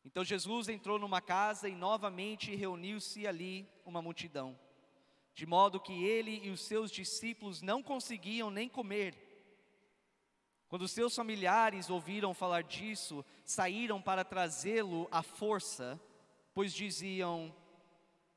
Então 0.04 0.22
Jesus 0.22 0.68
entrou 0.68 0.98
numa 0.98 1.22
casa 1.22 1.66
e 1.66 1.74
novamente 1.74 2.54
reuniu-se 2.54 3.26
ali 3.26 3.66
uma 3.86 4.02
multidão, 4.02 4.58
de 5.32 5.46
modo 5.46 5.80
que 5.80 6.04
ele 6.04 6.40
e 6.44 6.50
os 6.50 6.60
seus 6.60 6.90
discípulos 6.90 7.62
não 7.62 7.82
conseguiam 7.82 8.50
nem 8.50 8.68
comer. 8.68 9.16
Quando 10.68 10.86
seus 10.86 11.16
familiares 11.16 11.88
ouviram 11.88 12.34
falar 12.34 12.62
disso, 12.64 13.24
saíram 13.44 14.00
para 14.00 14.22
trazê-lo 14.22 15.08
à 15.10 15.22
força, 15.22 15.98
pois 16.52 16.72
diziam: 16.72 17.54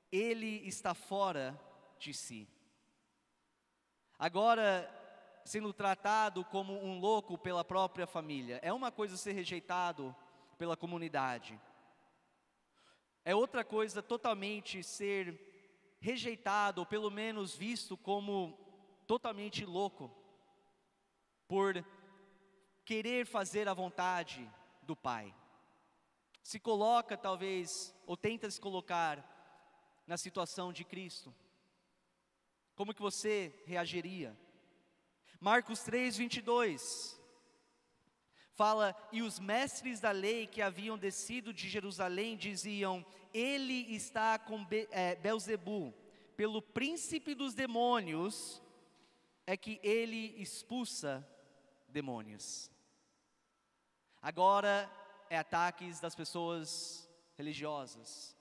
Ele 0.10 0.66
está 0.66 0.94
fora 0.94 1.60
de 2.00 2.14
si. 2.14 2.48
Agora, 4.18 4.90
sendo 5.44 5.74
tratado 5.74 6.44
como 6.46 6.74
um 6.74 7.00
louco 7.00 7.38
pela 7.38 7.64
própria 7.64 8.08
família, 8.08 8.60
é 8.62 8.72
uma 8.72 8.92
coisa 8.92 9.18
ser 9.18 9.34
rejeitado 9.34 10.16
pela 10.58 10.78
comunidade. 10.78 11.60
É 13.26 13.36
outra 13.36 13.64
coisa 13.64 14.02
totalmente 14.02 14.84
ser 14.84 15.98
rejeitado, 16.00 16.82
ou 16.82 16.86
pelo 16.86 17.10
menos 17.10 17.56
visto 17.56 17.96
como 17.96 18.58
totalmente 19.08 19.66
louco, 19.66 20.12
por 21.48 21.86
querer 22.84 23.26
fazer 23.26 23.68
a 23.68 23.74
vontade 23.74 24.50
do 24.82 24.96
Pai. 24.96 25.34
Se 26.42 26.60
coloca, 26.60 27.18
talvez, 27.18 27.96
ou 28.06 28.18
tenta 28.18 28.52
se 28.52 28.60
colocar 28.60 29.24
na 30.06 30.18
situação 30.18 30.74
de 30.74 30.84
Cristo. 30.84 31.34
Como 32.76 32.94
que 32.94 33.02
você 33.02 33.54
reagiria? 33.66 34.38
Marcos 35.44 35.82
3, 35.82 36.16
22 36.16 37.20
fala: 38.54 38.96
E 39.12 39.22
os 39.22 39.40
mestres 39.40 40.00
da 40.00 40.12
lei 40.12 40.48
que 40.48 40.62
haviam 40.62 40.98
descido 40.98 41.54
de 41.54 41.68
Jerusalém 41.68 42.38
diziam: 42.38 43.06
Ele 43.34 43.94
está 43.94 44.40
com 44.40 44.64
Be 44.64 44.88
é, 44.90 45.16
Belzebu, 45.16 45.94
pelo 46.38 46.62
príncipe 46.62 47.36
dos 47.36 47.54
demônios, 47.54 48.62
é 49.46 49.58
que 49.58 49.82
ele 49.84 50.34
expulsa 50.38 51.28
demônios. 51.90 52.72
Agora 54.22 54.90
é 55.30 55.38
ataques 55.38 56.00
das 56.00 56.16
pessoas 56.16 57.06
religiosas. 57.38 58.34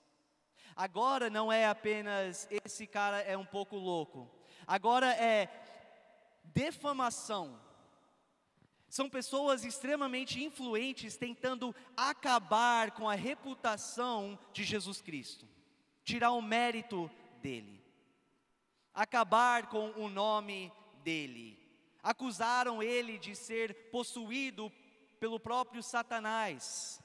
Agora 0.73 1.29
não 1.29 1.51
é 1.51 1.65
apenas 1.65 2.47
esse 2.63 2.87
cara 2.87 3.19
é 3.19 3.37
um 3.37 3.45
pouco 3.45 3.75
louco. 3.75 4.31
Agora 4.65 5.13
é 5.13 5.47
defamação 6.43 7.59
são 8.93 9.09
pessoas 9.09 9.65
extremamente 9.65 10.43
influentes 10.43 11.17
tentando 11.17 11.73
acabar 11.97 12.91
com 12.91 13.09
a 13.09 13.15
reputação 13.15 14.37
de 14.51 14.63
Jesus 14.63 15.01
Cristo, 15.01 15.47
tirar 16.03 16.31
o 16.31 16.41
mérito 16.43 17.09
dele, 17.41 17.83
acabar 18.93 19.67
com 19.67 19.89
o 19.91 20.07
nome 20.07 20.71
dele. 21.03 21.57
Acusaram 22.03 22.83
ele 22.83 23.17
de 23.17 23.35
ser 23.35 23.89
possuído 23.89 24.71
pelo 25.19 25.39
próprio 25.39 25.81
Satanás. 25.81 27.01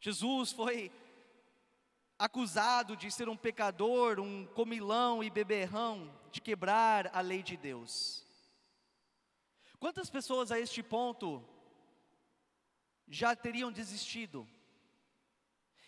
Jesus 0.00 0.52
foi 0.52 0.92
acusado 2.18 2.96
de 2.96 3.10
ser 3.10 3.28
um 3.28 3.36
pecador, 3.36 4.20
um 4.20 4.44
comilão 4.46 5.24
e 5.24 5.30
beberrão, 5.30 6.12
de 6.36 6.40
quebrar 6.42 7.10
a 7.14 7.20
lei 7.22 7.42
de 7.42 7.56
Deus. 7.56 8.22
Quantas 9.78 10.10
pessoas 10.10 10.52
a 10.52 10.60
este 10.60 10.82
ponto 10.82 11.42
já 13.08 13.34
teriam 13.34 13.72
desistido? 13.72 14.46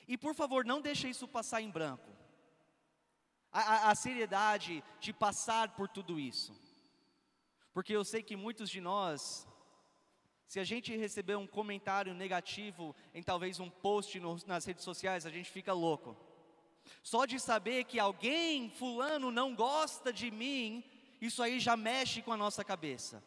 E 0.07 0.17
por 0.17 0.35
favor, 0.35 0.65
não 0.65 0.81
deixe 0.81 1.07
isso 1.07 1.29
passar 1.29 1.61
em 1.61 1.71
branco. 1.71 2.09
A, 3.53 3.61
a, 3.61 3.91
a, 3.91 3.95
seriedade 3.95 4.83
de 5.01 5.13
passar 5.13 5.75
por 5.77 5.87
tudo 5.87 6.19
isso. 6.19 6.59
Porque 7.75 7.95
eu 7.95 8.05
sei 8.05 8.23
que 8.23 8.37
muitos 8.37 8.71
de 8.71 8.81
nós, 8.81 9.47
se 10.47 10.59
a 10.59 10.65
gente 10.65 10.97
receber 10.97 11.37
um 11.37 11.47
comentário 11.47 12.15
negativo 12.15 12.97
em 13.13 13.23
talvez 13.23 13.61
um 13.61 13.69
post 13.69 14.19
no, 14.19 14.39
nas 14.47 14.65
redes 14.65 14.85
sociais, 14.85 15.27
a 15.27 15.31
gente 15.31 15.51
fica 15.51 15.75
louco. 15.75 16.17
Só 17.03 17.27
de 17.27 17.39
saber 17.39 17.85
que 17.85 17.99
alguém, 17.99 18.71
fulano, 18.71 19.31
não 19.31 19.55
gosta 19.55 20.13
de 20.13 20.31
mim, 20.31 20.85
isso 21.21 21.43
aí 21.43 21.59
já 21.59 21.77
mexe 21.77 22.23
com 22.23 22.33
a 22.33 22.37
nossa 22.37 22.65
cabeça. 22.65 23.23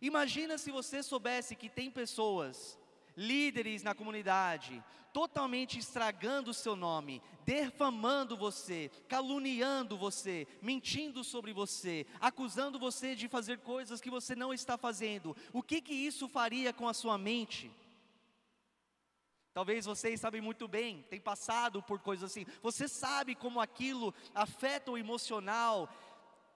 Imagina 0.00 0.58
se 0.58 0.70
você 0.70 1.02
soubesse 1.02 1.56
que 1.56 1.68
tem 1.68 1.90
pessoas, 1.90 2.78
líderes 3.16 3.82
na 3.82 3.94
comunidade, 3.94 4.82
totalmente 5.12 5.78
estragando 5.78 6.50
o 6.50 6.54
seu 6.54 6.74
nome, 6.74 7.22
defamando 7.44 8.36
você, 8.36 8.90
caluniando 9.08 9.96
você, 9.96 10.46
mentindo 10.60 11.22
sobre 11.22 11.52
você, 11.52 12.04
acusando 12.20 12.80
você 12.80 13.14
de 13.14 13.28
fazer 13.28 13.58
coisas 13.58 14.00
que 14.00 14.10
você 14.10 14.34
não 14.34 14.52
está 14.52 14.76
fazendo. 14.76 15.36
O 15.52 15.62
que 15.62 15.80
que 15.80 15.94
isso 15.94 16.28
faria 16.28 16.72
com 16.72 16.88
a 16.88 16.92
sua 16.92 17.16
mente? 17.16 17.70
Talvez 19.54 19.86
vocês 19.86 20.20
sabem 20.20 20.40
muito 20.40 20.66
bem, 20.66 21.02
tem 21.04 21.20
passado 21.20 21.80
por 21.80 22.00
coisas 22.00 22.28
assim. 22.28 22.44
Você 22.60 22.88
sabe 22.88 23.36
como 23.36 23.60
aquilo 23.60 24.12
afeta 24.34 24.90
o 24.90 24.98
emocional 24.98 25.88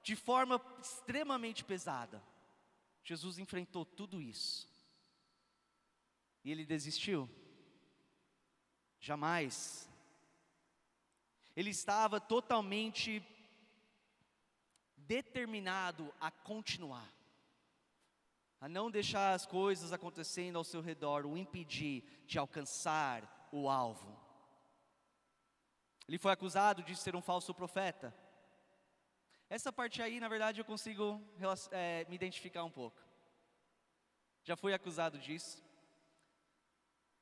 de 0.03 0.17
forma 0.17 0.61
extremamente 0.83 1.65
pesada. 1.65 2.21
Jesus 3.05 3.39
enfrentou 3.39 3.85
tudo 3.85 4.21
isso. 4.21 4.69
E 6.45 6.51
ele 6.51 6.67
desistiu? 6.67 7.31
Jamais. 8.99 9.89
Ele 11.55 11.71
estava 11.71 12.21
totalmente 12.21 13.23
determinado 14.97 16.13
a 16.21 16.31
continuar, 16.31 17.09
a 18.61 18.69
não 18.69 18.91
deixar 18.91 19.35
as 19.35 19.47
coisas 19.47 19.93
acontecendo 19.93 20.57
ao 20.57 20.65
seu 20.65 20.81
redor, 20.81 21.27
o 21.27 21.37
impedir 21.37 22.03
de 22.27 22.39
alcançar 22.39 23.49
o 23.53 23.69
alvo. 23.69 24.19
Ele 26.09 26.19
foi 26.19 26.33
acusado 26.33 26.83
de 26.83 26.97
ser 26.97 27.15
um 27.15 27.23
falso 27.23 27.55
profeta. 27.55 28.15
Essa 29.49 29.73
parte 29.73 30.03
aí, 30.03 30.19
na 30.21 30.29
verdade, 30.29 30.61
eu 30.61 30.65
consigo 30.65 31.23
é, 31.71 32.05
me 32.09 32.17
identificar 32.17 32.65
um 32.65 32.71
pouco. 32.71 33.01
Já 34.43 34.57
fui 34.57 34.73
acusado 34.75 35.19
disso. 35.19 35.63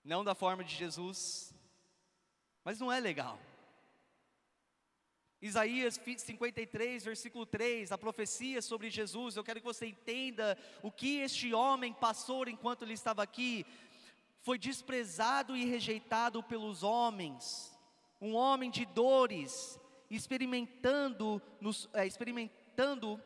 Não 0.02 0.24
da 0.24 0.34
forma 0.34 0.62
de 0.62 0.74
Jesus, 0.74 1.52
mas 2.64 2.78
não 2.78 2.92
é 2.92 3.00
legal. 3.00 3.38
Isaías 5.40 6.00
53, 6.16 7.04
versículo 7.04 7.44
3, 7.44 7.92
a 7.92 7.98
profecia 7.98 8.62
sobre 8.62 8.88
Jesus, 8.88 9.36
eu 9.36 9.44
quero 9.44 9.60
que 9.60 9.66
você 9.66 9.86
entenda 9.86 10.56
o 10.82 10.90
que 10.90 11.18
este 11.18 11.52
homem 11.52 11.92
passou 11.92 12.48
enquanto 12.48 12.82
ele 12.82 12.94
estava 12.94 13.22
aqui. 13.22 13.66
Foi 14.40 14.58
desprezado 14.58 15.54
e 15.54 15.64
rejeitado 15.64 16.42
pelos 16.42 16.82
homens, 16.82 17.76
um 18.18 18.34
homem 18.34 18.70
de 18.70 18.86
dores, 18.86 19.78
experimentando, 20.10 21.42
é, 21.92 22.06
experimentando 22.06 23.20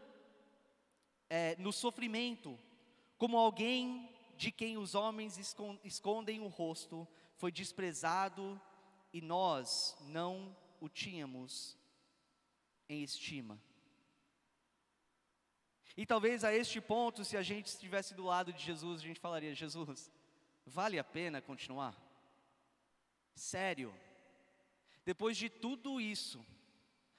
é, 1.28 1.54
no 1.58 1.72
sofrimento, 1.72 2.58
como 3.18 3.38
alguém 3.38 4.10
de 4.36 4.50
quem 4.50 4.76
os 4.76 4.96
homens 4.96 5.38
escondem 5.84 6.40
o 6.40 6.48
rosto, 6.48 7.06
foi 7.36 7.52
desprezado 7.52 8.60
e 9.12 9.20
nós 9.20 9.96
não 10.08 10.56
o 10.80 10.88
tínhamos 10.88 11.78
em 12.90 13.02
estima. 13.02 13.62
E 15.96 16.04
talvez 16.04 16.44
a 16.44 16.52
este 16.52 16.80
ponto, 16.80 17.24
se 17.24 17.36
a 17.36 17.42
gente 17.42 17.66
estivesse 17.66 18.14
do 18.14 18.24
lado 18.24 18.52
de 18.52 18.62
Jesus, 18.62 19.00
a 19.00 19.04
gente 19.04 19.20
falaria: 19.20 19.54
Jesus, 19.54 20.10
vale 20.66 20.98
a 20.98 21.04
pena 21.04 21.40
continuar? 21.40 21.96
Sério, 23.34 23.94
depois 25.04 25.36
de 25.36 25.48
tudo 25.48 26.00
isso, 26.00 26.44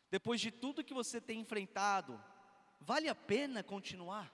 depois 0.10 0.42
de 0.42 0.52
tudo 0.52 0.84
que 0.84 0.94
você 0.94 1.22
tem 1.22 1.40
enfrentado, 1.40 2.22
vale 2.80 3.08
a 3.08 3.16
pena 3.16 3.64
continuar 3.64 4.34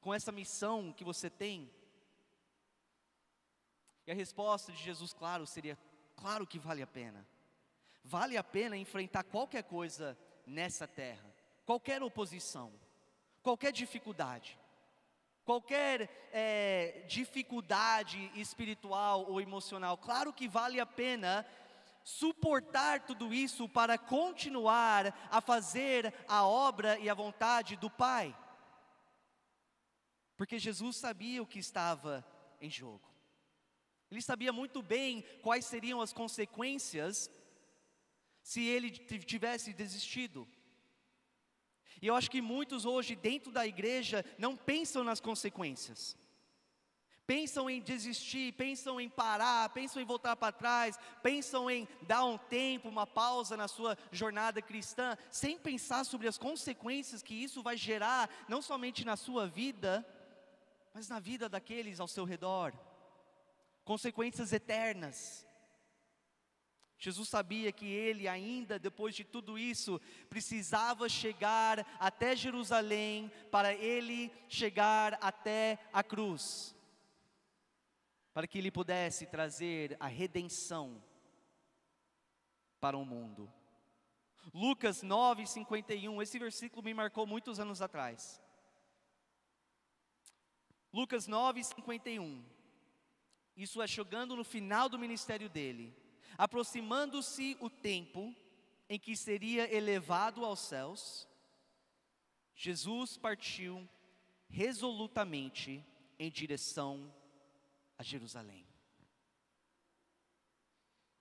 com 0.00 0.14
essa 0.14 0.32
missão 0.32 0.92
que 0.92 1.04
você 1.04 1.28
tem? 1.28 1.70
E 4.06 4.10
a 4.10 4.14
resposta 4.14 4.72
de 4.72 4.82
Jesus, 4.82 5.12
claro, 5.12 5.46
seria: 5.46 5.78
claro 6.16 6.46
que 6.46 6.58
vale 6.58 6.82
a 6.82 6.86
pena. 6.86 7.26
Vale 8.02 8.36
a 8.38 8.42
pena 8.42 8.76
enfrentar 8.76 9.24
qualquer 9.24 9.64
coisa 9.64 10.18
nessa 10.50 10.86
terra, 10.86 11.34
qualquer 11.64 12.02
oposição, 12.02 12.72
qualquer 13.42 13.72
dificuldade, 13.72 14.58
qualquer 15.44 16.28
é, 16.32 17.04
dificuldade 17.08 18.30
espiritual 18.34 19.24
ou 19.30 19.40
emocional. 19.40 19.96
Claro 19.96 20.32
que 20.32 20.48
vale 20.48 20.80
a 20.80 20.86
pena 20.86 21.46
suportar 22.02 23.06
tudo 23.06 23.32
isso 23.32 23.68
para 23.68 23.96
continuar 23.96 25.14
a 25.30 25.40
fazer 25.40 26.12
a 26.26 26.44
obra 26.44 26.98
e 26.98 27.08
a 27.08 27.14
vontade 27.14 27.76
do 27.76 27.88
Pai. 27.88 28.36
Porque 30.36 30.58
Jesus 30.58 30.96
sabia 30.96 31.42
o 31.42 31.46
que 31.46 31.58
estava 31.58 32.24
em 32.60 32.70
jogo. 32.70 33.08
Ele 34.10 34.22
sabia 34.22 34.52
muito 34.52 34.82
bem 34.82 35.22
quais 35.42 35.66
seriam 35.66 36.00
as 36.00 36.12
consequências 36.12 37.30
se 38.50 38.62
ele 38.64 38.90
tivesse 38.90 39.72
desistido. 39.72 40.48
E 42.02 42.08
eu 42.08 42.16
acho 42.16 42.28
que 42.28 42.42
muitos 42.42 42.84
hoje 42.84 43.14
dentro 43.14 43.52
da 43.52 43.64
igreja 43.64 44.24
não 44.36 44.56
pensam 44.56 45.04
nas 45.04 45.20
consequências. 45.20 46.16
Pensam 47.24 47.70
em 47.70 47.80
desistir, 47.80 48.52
pensam 48.54 49.00
em 49.00 49.08
parar, 49.08 49.68
pensam 49.68 50.02
em 50.02 50.04
voltar 50.04 50.34
para 50.34 50.50
trás, 50.50 50.98
pensam 51.22 51.70
em 51.70 51.86
dar 52.02 52.24
um 52.24 52.36
tempo, 52.36 52.88
uma 52.88 53.06
pausa 53.06 53.56
na 53.56 53.68
sua 53.68 53.96
jornada 54.10 54.60
cristã, 54.60 55.16
sem 55.30 55.56
pensar 55.56 56.02
sobre 56.04 56.26
as 56.26 56.36
consequências 56.36 57.22
que 57.22 57.34
isso 57.34 57.62
vai 57.62 57.76
gerar, 57.76 58.28
não 58.48 58.60
somente 58.60 59.04
na 59.04 59.16
sua 59.16 59.46
vida, 59.46 60.04
mas 60.92 61.08
na 61.08 61.20
vida 61.20 61.48
daqueles 61.48 62.00
ao 62.00 62.08
seu 62.08 62.24
redor 62.24 62.74
consequências 63.84 64.52
eternas. 64.52 65.46
Jesus 67.00 67.30
sabia 67.30 67.72
que 67.72 67.86
ele, 67.86 68.28
ainda 68.28 68.78
depois 68.78 69.14
de 69.14 69.24
tudo 69.24 69.58
isso, 69.58 69.98
precisava 70.28 71.08
chegar 71.08 71.86
até 71.98 72.36
Jerusalém 72.36 73.32
para 73.50 73.72
ele 73.72 74.30
chegar 74.46 75.18
até 75.22 75.78
a 75.94 76.04
cruz, 76.04 76.76
para 78.34 78.46
que 78.46 78.58
ele 78.58 78.70
pudesse 78.70 79.24
trazer 79.24 79.96
a 79.98 80.06
redenção 80.08 81.02
para 82.78 82.98
o 82.98 83.04
mundo. 83.06 83.50
Lucas 84.52 85.02
9:51, 85.02 86.20
esse 86.20 86.38
versículo 86.38 86.82
me 86.82 86.92
marcou 86.92 87.26
muitos 87.26 87.58
anos 87.58 87.80
atrás. 87.80 88.38
Lucas 90.92 91.26
9:51. 91.26 92.44
Isso 93.56 93.80
é 93.80 93.86
chegando 93.86 94.36
no 94.36 94.44
final 94.44 94.86
do 94.86 94.98
ministério 94.98 95.48
dele 95.48 95.96
aproximando-se 96.40 97.54
o 97.60 97.68
tempo 97.68 98.34
em 98.88 98.98
que 98.98 99.14
seria 99.14 99.70
elevado 99.70 100.42
aos 100.42 100.60
céus, 100.60 101.28
Jesus 102.54 103.18
partiu 103.18 103.86
resolutamente 104.48 105.84
em 106.18 106.30
direção 106.30 107.14
a 107.98 108.02
Jerusalém. 108.02 108.66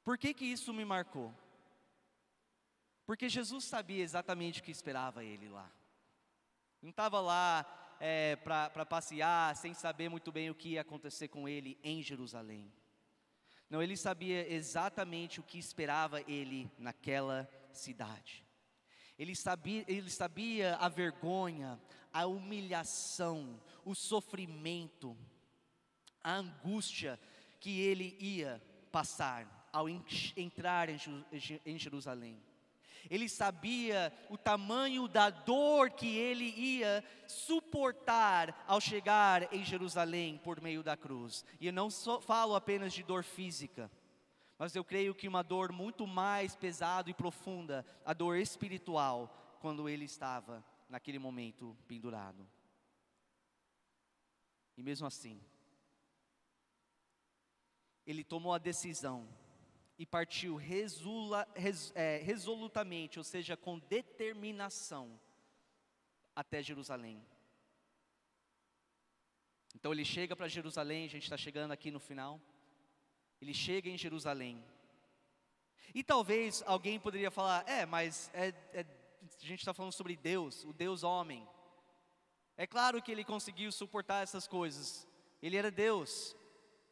Por 0.05 0.17
que 0.17 0.33
que 0.33 0.45
isso 0.45 0.73
me 0.73 0.85
marcou? 0.85 1.35
Porque 3.05 3.27
Jesus 3.27 3.65
sabia 3.65 4.01
exatamente 4.01 4.61
o 4.61 4.63
que 4.63 4.71
esperava 4.71 5.21
ele 5.21 5.49
lá. 5.49 5.69
Não 6.81 6.91
estava 6.91 7.19
lá 7.19 7.97
é, 7.99 8.37
para 8.37 8.85
passear, 8.85 9.53
sem 9.57 9.73
saber 9.73 10.07
muito 10.07 10.31
bem 10.31 10.49
o 10.49 10.55
que 10.55 10.69
ia 10.69 10.81
acontecer 10.81 11.27
com 11.27 11.45
ele 11.45 11.77
em 11.83 12.01
Jerusalém. 12.01 12.71
Não, 13.69 13.83
ele 13.83 13.95
sabia 13.95 14.51
exatamente 14.51 15.39
o 15.39 15.43
que 15.43 15.59
esperava 15.59 16.21
ele 16.21 16.71
naquela 16.77 17.47
cidade. 17.71 18.45
Ele 19.17 19.35
sabia, 19.35 19.85
ele 19.87 20.09
sabia 20.09 20.75
a 20.77 20.89
vergonha, 20.89 21.79
a 22.11 22.25
humilhação, 22.25 23.61
o 23.85 23.93
sofrimento, 23.93 25.15
a 26.23 26.35
angústia 26.35 27.19
que 27.59 27.79
ele 27.81 28.17
ia 28.19 28.61
passar 28.91 29.69
ao 29.71 29.87
entrar 29.89 30.89
em 30.89 31.77
Jerusalém. 31.77 32.41
Ele 33.09 33.29
sabia 33.29 34.11
o 34.29 34.37
tamanho 34.37 35.07
da 35.07 35.29
dor 35.29 35.91
que 35.91 36.17
ele 36.17 36.45
ia 36.45 37.03
suportar 37.27 38.65
ao 38.67 38.81
chegar 38.81 39.53
em 39.53 39.63
Jerusalém 39.63 40.39
por 40.39 40.59
meio 40.61 40.81
da 40.81 40.97
cruz. 40.97 41.45
E 41.59 41.67
eu 41.67 41.73
não 41.73 41.89
falo 42.21 42.55
apenas 42.55 42.93
de 42.93 43.03
dor 43.03 43.23
física, 43.23 43.91
mas 44.57 44.75
eu 44.75 44.83
creio 44.83 45.13
que 45.13 45.27
uma 45.27 45.43
dor 45.43 45.71
muito 45.71 46.07
mais 46.07 46.55
pesada 46.55 47.09
e 47.09 47.13
profunda, 47.13 47.85
a 48.03 48.13
dor 48.13 48.37
espiritual, 48.37 49.57
quando 49.59 49.87
ele 49.87 50.05
estava 50.05 50.63
naquele 50.89 51.19
momento 51.19 51.77
pendurado. 51.87 52.49
E 54.75 54.83
mesmo 54.83 55.05
assim, 55.05 55.41
ele 58.05 58.23
tomou 58.23 58.53
a 58.53 58.57
decisão 58.57 59.27
e 59.99 60.05
partiu 60.05 60.55
resula, 60.55 61.45
res, 61.53 61.91
é, 61.93 62.19
resolutamente, 62.23 63.19
ou 63.19 63.23
seja, 63.23 63.57
com 63.57 63.77
determinação, 63.77 65.19
até 66.33 66.63
Jerusalém. 66.63 67.21
Então 69.75 69.91
ele 69.91 70.05
chega 70.05 70.37
para 70.37 70.47
Jerusalém, 70.47 71.03
a 71.03 71.09
gente 71.09 71.23
está 71.23 71.35
chegando 71.35 71.71
aqui 71.71 71.91
no 71.91 71.99
final. 71.99 72.39
Ele 73.41 73.53
chega 73.53 73.89
em 73.89 73.97
Jerusalém. 73.97 74.63
E 75.93 76.01
talvez 76.01 76.63
alguém 76.65 76.97
poderia 76.97 77.29
falar: 77.29 77.67
é, 77.67 77.85
mas 77.85 78.31
é, 78.33 78.53
é, 78.73 78.85
a 79.21 79.45
gente 79.45 79.59
está 79.59 79.73
falando 79.73 79.91
sobre 79.91 80.15
Deus, 80.15 80.63
o 80.63 80.71
Deus 80.71 81.03
homem. 81.03 81.45
É 82.55 82.65
claro 82.65 83.01
que 83.01 83.11
ele 83.11 83.25
conseguiu 83.25 83.69
suportar 83.71 84.23
essas 84.23 84.47
coisas. 84.47 85.05
Ele 85.41 85.57
era 85.57 85.69
Deus. 85.69 86.35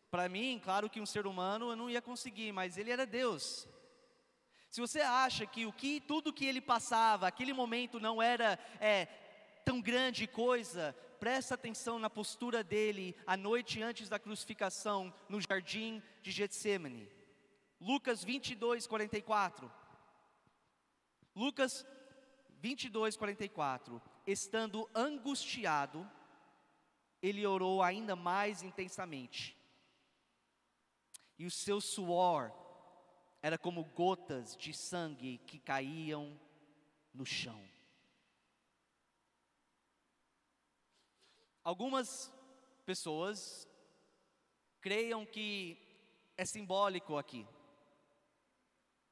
Para 0.10 0.30
mim, 0.30 0.60
claro 0.64 0.90
que 0.90 1.02
um 1.02 1.06
ser 1.06 1.28
humano 1.28 1.70
eu 1.70 1.76
não 1.76 1.90
ia 1.90 2.02
conseguir, 2.02 2.52
mas 2.54 2.78
ele 2.78 2.92
era 2.92 3.06
Deus. 3.06 3.68
Se 4.70 4.80
você 4.80 5.02
acha 5.02 5.46
que 5.46 5.66
o 5.66 5.74
que 5.74 6.00
tudo 6.00 6.32
que 6.32 6.46
ele 6.46 6.62
passava, 6.62 7.28
aquele 7.28 7.52
momento 7.52 8.00
não 8.00 8.22
era 8.22 8.58
é, 8.80 9.06
tão 9.66 9.82
grande 9.82 10.26
coisa, 10.26 10.96
presta 11.20 11.56
atenção 11.56 12.00
na 12.00 12.10
postura 12.10 12.64
dele 12.64 13.16
a 13.26 13.36
noite 13.36 13.82
antes 13.82 14.08
da 14.08 14.20
crucificação 14.20 15.14
no 15.28 15.42
jardim 15.42 16.02
de 16.22 16.32
Getsemane. 16.32 17.10
Lucas 17.80 18.24
22, 18.24 18.88
44. 18.88 19.72
Lucas 21.36 21.86
22, 22.60 23.18
44. 23.18 24.02
Estando 24.26 24.90
angustiado, 24.96 26.10
ele 27.22 27.46
orou 27.46 27.84
ainda 27.84 28.16
mais 28.16 28.64
intensamente 28.64 29.57
e 31.38 31.46
o 31.46 31.52
seu 31.52 31.80
suor 31.80 32.52
era 33.42 33.58
como 33.58 33.84
gotas 33.84 34.56
de 34.58 34.74
sangue 34.74 35.38
que 35.40 35.60
caíam 35.60 36.40
no 37.14 37.26
chão. 37.26 37.62
Algumas 41.64 42.34
pessoas 42.86 43.68
creiam 44.82 45.26
que 45.26 45.78
é 46.38 46.46
simbólico 46.46 47.18
aqui. 47.18 47.46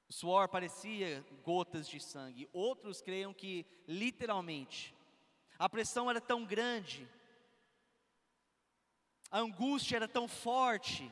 O 0.08 0.14
suor 0.14 0.48
parecia 0.48 1.26
gotas 1.44 1.88
de 1.88 2.00
sangue. 2.00 2.50
Outros 2.54 3.02
creiam 3.02 3.34
que 3.34 3.66
literalmente 3.88 4.96
a 5.58 5.70
pressão 5.70 6.10
era 6.10 6.20
tão 6.20 6.46
grande, 6.46 7.10
a 9.32 9.40
angústia 9.40 9.96
era 9.96 10.08
tão 10.08 10.28
forte 10.28 11.12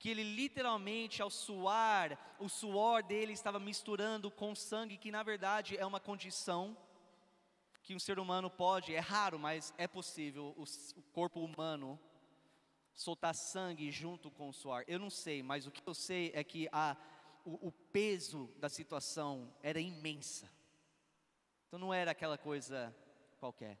que 0.00 0.08
ele 0.08 0.24
literalmente, 0.24 1.20
ao 1.20 1.28
suar, 1.28 2.18
o 2.40 2.48
suor 2.48 3.02
dele 3.02 3.34
estava 3.34 3.60
misturando 3.60 4.30
com 4.30 4.54
sangue, 4.54 4.96
que 4.96 5.10
na 5.10 5.22
verdade 5.22 5.76
é 5.76 5.84
uma 5.84 6.00
condição 6.00 6.74
que 7.82 7.94
um 7.94 7.98
ser 7.98 8.18
humano 8.18 8.48
pode, 8.48 8.94
é 8.94 8.98
raro, 8.98 9.38
mas 9.38 9.74
é 9.76 9.86
possível, 9.86 10.54
o, 10.56 10.64
o 10.98 11.02
corpo 11.12 11.44
humano 11.44 12.00
soltar 12.94 13.34
sangue 13.34 13.90
junto 13.90 14.30
com 14.30 14.48
o 14.48 14.54
suor. 14.54 14.84
Eu 14.88 14.98
não 14.98 15.10
sei, 15.10 15.42
mas 15.42 15.66
o 15.66 15.70
que 15.70 15.82
eu 15.86 15.94
sei 15.94 16.32
é 16.34 16.42
que 16.42 16.66
a, 16.72 16.96
o, 17.44 17.68
o 17.68 17.70
peso 17.70 18.50
da 18.58 18.70
situação 18.70 19.52
era 19.62 19.78
imensa. 19.78 20.50
Então 21.68 21.78
não 21.78 21.92
era 21.92 22.12
aquela 22.12 22.38
coisa 22.38 22.96
qualquer. 23.38 23.78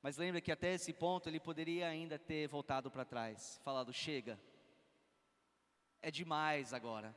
Mas 0.00 0.16
lembra 0.16 0.40
que 0.40 0.50
até 0.50 0.72
esse 0.72 0.94
ponto 0.94 1.28
ele 1.28 1.38
poderia 1.38 1.86
ainda 1.86 2.18
ter 2.18 2.48
voltado 2.48 2.90
para 2.90 3.04
trás, 3.04 3.60
falado: 3.62 3.92
chega, 3.92 4.40
é 6.02 6.10
demais 6.10 6.74
agora. 6.74 7.14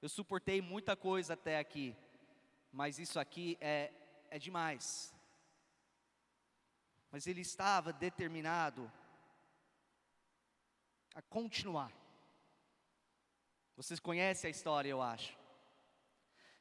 Eu 0.00 0.08
suportei 0.08 0.62
muita 0.62 0.94
coisa 0.96 1.34
até 1.34 1.58
aqui, 1.58 1.94
mas 2.72 2.98
isso 2.98 3.18
aqui 3.18 3.58
é, 3.60 3.92
é 4.30 4.38
demais. 4.38 5.12
Mas 7.10 7.26
ele 7.26 7.40
estava 7.40 7.92
determinado 7.92 8.90
a 11.14 11.22
continuar. 11.22 11.92
Vocês 13.76 13.98
conhecem 13.98 14.48
a 14.48 14.50
história, 14.50 14.88
eu 14.88 15.02
acho. 15.02 15.36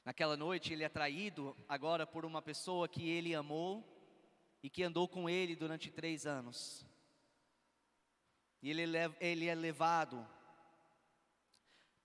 Naquela 0.04 0.36
noite 0.36 0.74
ele 0.74 0.84
é 0.84 0.90
traído 0.90 1.56
agora 1.68 2.06
por 2.08 2.26
uma 2.26 2.42
pessoa 2.42 2.88
que 2.88 3.10
ele 3.10 3.36
amou 3.36 3.84
e 4.64 4.70
que 4.70 4.84
andou 4.84 5.08
com 5.08 5.30
ele 5.30 5.56
durante 5.56 5.92
três 5.92 6.26
anos. 6.26 6.86
E 8.62 8.70
ele, 8.70 8.98
ele 9.20 9.48
é 9.48 9.56
levado 9.56 10.28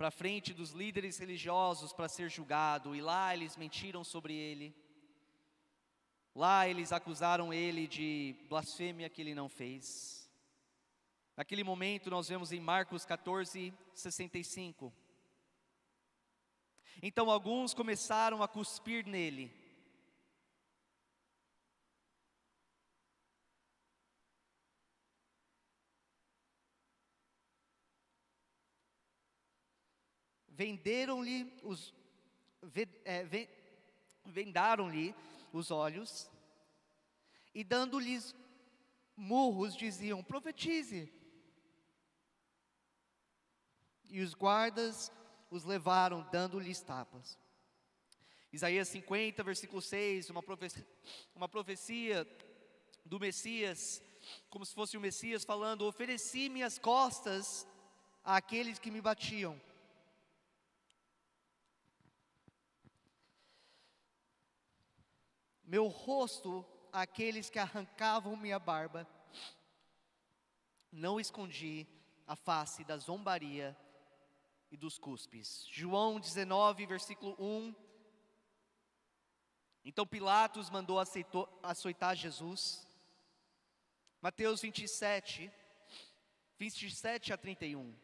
para 0.01 0.11
frente 0.11 0.55
dos 0.55 0.71
líderes 0.71 1.19
religiosos 1.19 1.93
para 1.93 2.09
ser 2.09 2.31
julgado, 2.31 2.97
e 2.97 3.03
lá 3.03 3.35
eles 3.35 3.55
mentiram 3.59 4.03
sobre 4.03 4.33
ele. 4.33 4.75
Lá 6.35 6.67
eles 6.67 6.91
acusaram 6.91 7.53
ele 7.53 7.87
de 7.87 8.35
blasfêmia 8.49 9.11
que 9.11 9.21
ele 9.21 9.35
não 9.35 9.47
fez. 9.47 10.27
Naquele 11.37 11.63
momento 11.63 12.09
nós 12.09 12.31
vemos 12.31 12.51
em 12.51 12.59
Marcos 12.59 13.05
14, 13.05 13.75
65. 13.93 14.91
Então 17.03 17.31
alguns 17.31 17.75
começaram 17.75 18.43
a 18.43 18.49
cuspir 18.49 19.07
nele. 19.07 19.53
Venderam-lhe 30.61 31.51
os 31.63 31.95
é, 33.03 33.25
vendaram-lhe 34.27 35.15
os 35.55 35.71
olhos 35.71 36.31
e 37.55 37.65
dando-lhes 37.65 38.35
murros 39.17 39.75
diziam: 39.75 40.23
profetize. 40.23 41.11
E 44.11 44.21
os 44.21 44.35
guardas 44.35 45.11
os 45.51 45.65
levaram, 45.65 46.29
dando-lhes 46.31 46.83
tapas. 46.83 47.39
Isaías 48.53 48.87
50, 48.89 49.43
versículo 49.43 49.81
6, 49.81 50.29
uma 50.29 50.43
profecia, 50.43 50.87
uma 51.35 51.49
profecia 51.49 52.29
do 53.03 53.19
Messias, 53.19 54.03
como 54.51 54.67
se 54.67 54.75
fosse 54.75 54.95
o 54.99 55.01
Messias 55.01 55.43
falando: 55.43 55.87
Ofereci 55.87 56.51
minhas 56.51 56.79
costas 56.79 57.67
àqueles 58.23 58.79
que 58.79 58.91
me 58.91 59.01
batiam. 59.01 59.59
Meu 65.71 65.87
rosto 65.87 66.67
àqueles 66.93 67.49
que 67.49 67.57
arrancavam 67.57 68.37
minha 68.37 68.59
barba. 68.59 69.07
Não 70.91 71.21
escondi 71.21 71.87
a 72.27 72.35
face 72.35 72.83
da 72.83 72.97
zombaria 72.97 73.77
e 74.69 74.77
dos 74.77 74.99
cuspes. 74.99 75.65
João 75.71 76.19
19, 76.19 76.87
versículo 76.87 77.37
1. 77.39 77.73
Então 79.85 80.05
Pilatos 80.05 80.69
mandou 80.71 80.99
aceitou, 80.99 81.49
açoitar 81.63 82.17
Jesus. 82.17 82.85
Mateus 84.21 84.63
27, 84.63 85.53
27 86.59 87.33
a 87.33 87.37
31. 87.37 87.95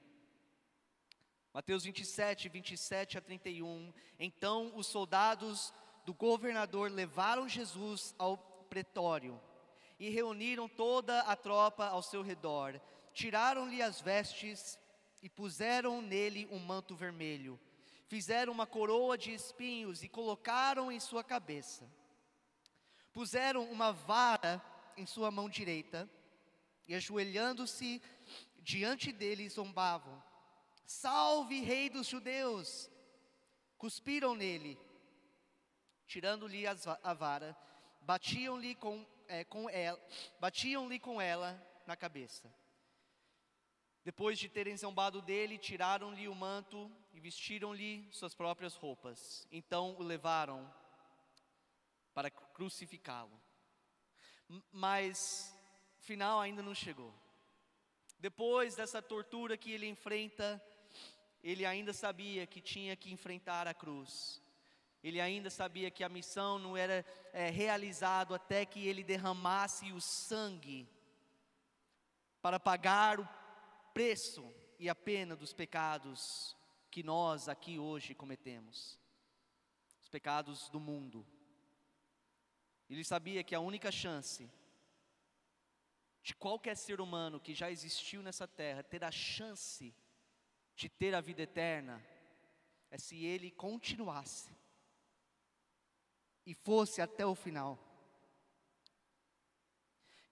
Mateus 1.53 1.83
27, 1.83 2.49
27 2.49 3.19
a 3.19 3.21
31. 3.21 3.93
Então 4.21 4.71
os 4.77 4.87
soldados 4.87 5.75
do 6.07 6.15
governador 6.15 6.89
levaram 6.89 7.49
Jesus 7.49 8.15
ao 8.17 8.39
pretório 8.71 9.41
e 9.99 10.09
reuniram 10.09 10.69
toda 10.69 11.21
a 11.23 11.35
tropa 11.35 11.87
ao 11.87 12.01
seu 12.01 12.23
redor. 12.23 12.81
Tiraram-lhe 13.13 13.83
as 13.83 14.01
vestes 14.01 14.79
e 15.21 15.29
puseram 15.29 16.01
nele 16.01 16.47
um 16.53 16.61
manto 16.61 16.95
vermelho. 16.95 17.59
Fizeram 18.07 18.53
uma 18.53 18.69
coroa 18.69 19.19
de 19.19 19.35
espinhos 19.35 20.05
e 20.05 20.09
colocaram 20.09 20.93
em 20.93 21.01
sua 21.01 21.25
cabeça. 21.25 21.91
Puseram 23.13 23.65
uma 23.65 23.91
vara 23.91 24.63
em 24.97 25.07
sua 25.07 25.33
mão 25.33 25.49
direita 25.49 26.09
e, 26.87 26.95
ajoelhando-se 26.95 28.01
diante 28.59 29.11
dele, 29.11 29.49
zombavam: 29.49 30.23
Salve, 30.85 31.63
Rei 31.63 31.91
dos 31.91 32.07
Judeus! 32.07 32.89
Cuspiram 33.77 34.37
nele, 34.37 34.79
tirando-lhe 36.07 36.65
a 36.67 37.15
vara, 37.15 37.57
batiam-lhe 38.01 38.75
com, 38.75 39.05
é, 39.29 39.45
com 39.45 39.69
ela, 39.69 40.01
batiam-lhe 40.41 40.99
com 40.99 41.21
ela 41.21 41.61
na 41.87 41.97
cabeça. 41.97 42.53
Depois 44.05 44.39
de 44.39 44.49
terem 44.49 44.77
zombado 44.77 45.21
dele, 45.21 45.59
tiraram-lhe 45.59 46.29
o 46.29 46.35
manto 46.35 46.91
e 47.13 47.19
vestiram-lhe 47.19 48.09
suas 48.13 48.35
próprias 48.35 48.77
roupas. 48.77 49.47
Então 49.51 49.97
o 49.99 50.03
levaram 50.03 50.73
para 52.15 52.31
crucificá-lo. 52.31 53.41
Mas 54.71 55.53
o 55.99 56.03
final 56.05 56.41
ainda 56.41 56.63
não 56.63 56.73
chegou. 56.73 57.13
Depois 58.21 58.77
dessa 58.77 59.03
tortura 59.03 59.57
que 59.57 59.73
ele 59.73 59.89
enfrenta, 59.89 60.63
ele 61.43 61.67
ainda 61.67 61.93
sabia 61.93 62.47
que 62.47 62.61
tinha 62.61 62.95
que 62.95 63.13
enfrentar 63.13 63.67
a 63.67 63.75
cruz. 63.75 64.41
Ele 65.03 65.21
ainda 65.21 65.51
sabia 65.51 65.91
que 65.91 66.03
a 66.03 66.09
missão 66.09 66.59
não 66.59 66.77
era 66.77 67.05
é, 67.33 67.51
realizada 67.51 68.35
até 68.35 68.65
que 68.65 68.87
ele 68.87 69.05
derramasse 69.05 69.93
o 69.93 70.01
sangue 70.01 70.89
para 72.41 72.59
pagar 72.59 73.21
o 73.21 73.29
preço 73.93 74.53
e 74.79 74.89
a 74.89 74.95
pena 74.95 75.37
dos 75.37 75.53
pecados 75.53 76.57
que 76.91 77.03
nós 77.03 77.49
aqui 77.49 77.79
hoje 77.79 78.15
cometemos, 78.15 78.99
os 80.03 80.09
pecados 80.09 80.69
do 80.71 80.81
mundo. 80.81 81.27
Ele 82.89 83.05
sabia 83.05 83.45
que 83.45 83.55
a 83.55 83.61
única 83.61 83.91
chance 83.91 84.51
de 86.23 86.35
qualquer 86.35 86.77
ser 86.77 87.01
humano 87.01 87.39
que 87.39 87.55
já 87.55 87.71
existiu 87.71 88.23
nessa 88.23 88.49
terra 88.49 88.83
ter 88.83 89.05
a 89.05 89.11
chance 89.11 89.95
de 90.75 90.89
ter 90.89 91.15
a 91.15 91.21
vida 91.21 91.43
eterna 91.43 92.05
é 92.91 92.99
se 92.99 93.25
ele 93.25 93.51
continuasse 93.51 94.56
e 96.47 96.55
fosse 96.55 97.03
até 97.03 97.27
o 97.27 97.35
final 97.35 97.79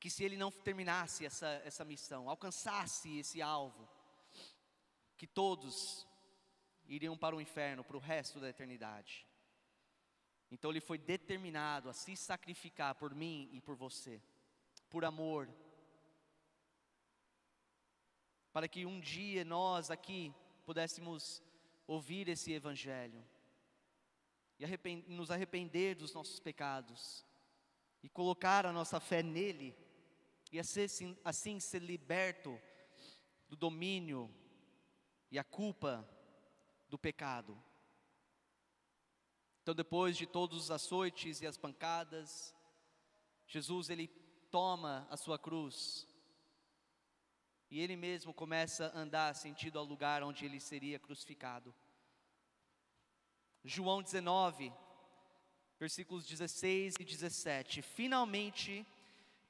que 0.05 0.11
se 0.11 0.23
ele 0.23 0.37
não 0.37 0.51
terminasse 0.51 1.25
essa, 1.25 1.49
essa 1.65 1.83
missão, 1.83 2.29
alcançasse 2.29 3.17
esse 3.17 3.41
alvo, 3.41 3.89
que 5.17 5.27
todos 5.27 6.07
iriam 6.87 7.17
para 7.17 7.35
o 7.35 7.41
inferno 7.41 7.83
para 7.83 7.97
o 7.97 8.01
resto 8.01 8.39
da 8.39 8.51
eternidade. 8.51 9.27
Então 10.51 10.71
ele 10.71 10.83
foi 10.83 10.99
determinado 10.99 11.89
a 11.89 11.95
se 11.95 12.15
sacrificar 12.17 12.95
por 12.97 13.15
mim 13.15 13.49
e 13.51 13.63
por 13.63 13.77
você, 13.77 14.21
por 14.91 15.07
amor, 15.07 15.49
para 18.53 18.69
que 18.69 18.85
um 18.85 19.01
dia 19.01 19.43
nós 19.43 19.91
aqui 19.91 20.35
pudéssemos 20.67 21.43
ouvir 21.87 22.29
esse 22.29 22.53
Evangelho 22.53 23.25
e 24.65 25.13
nos 25.13 25.31
arrepender 25.31 25.95
dos 25.95 26.13
nossos 26.13 26.41
pecados 26.41 27.25
e 28.03 28.09
colocar 28.09 28.67
a 28.67 28.73
nossa 28.73 29.01
fé 29.01 29.23
nele 29.23 29.77
e 30.53 30.59
assim, 30.59 31.17
assim 31.25 31.61
ser 31.61 31.83
liberto 31.83 32.61
do 33.49 33.57
domínio 33.57 34.33
e 35.31 35.39
a 35.39 35.45
culpa 35.45 36.09
do 36.89 36.99
pecado. 36.99 37.61
Então, 39.63 39.75
depois 39.75 40.17
de 40.17 40.27
todos 40.27 40.65
os 40.65 40.71
açoites 40.71 41.41
e 41.41 41.47
as 41.47 41.57
pancadas, 41.57 42.55
Jesus 43.47 43.89
ele 43.89 44.09
toma 44.51 45.07
a 45.11 45.17
sua 45.17 45.39
cruz 45.39 46.07
e 47.71 47.81
ele 47.81 47.97
mesmo 47.97 48.33
começa 48.33 48.93
a 48.95 48.99
andar 48.99 49.35
sentido 49.35 49.79
ao 49.79 49.85
lugar 49.85 50.23
onde 50.23 50.45
ele 50.45 50.61
seria 50.61 50.99
crucificado. 50.99 51.75
João 53.65 54.03
19, 54.03 54.71
versículos 55.79 56.27
16 56.27 56.97
e 57.01 57.05
17. 57.05 57.81
Finalmente, 57.81 58.87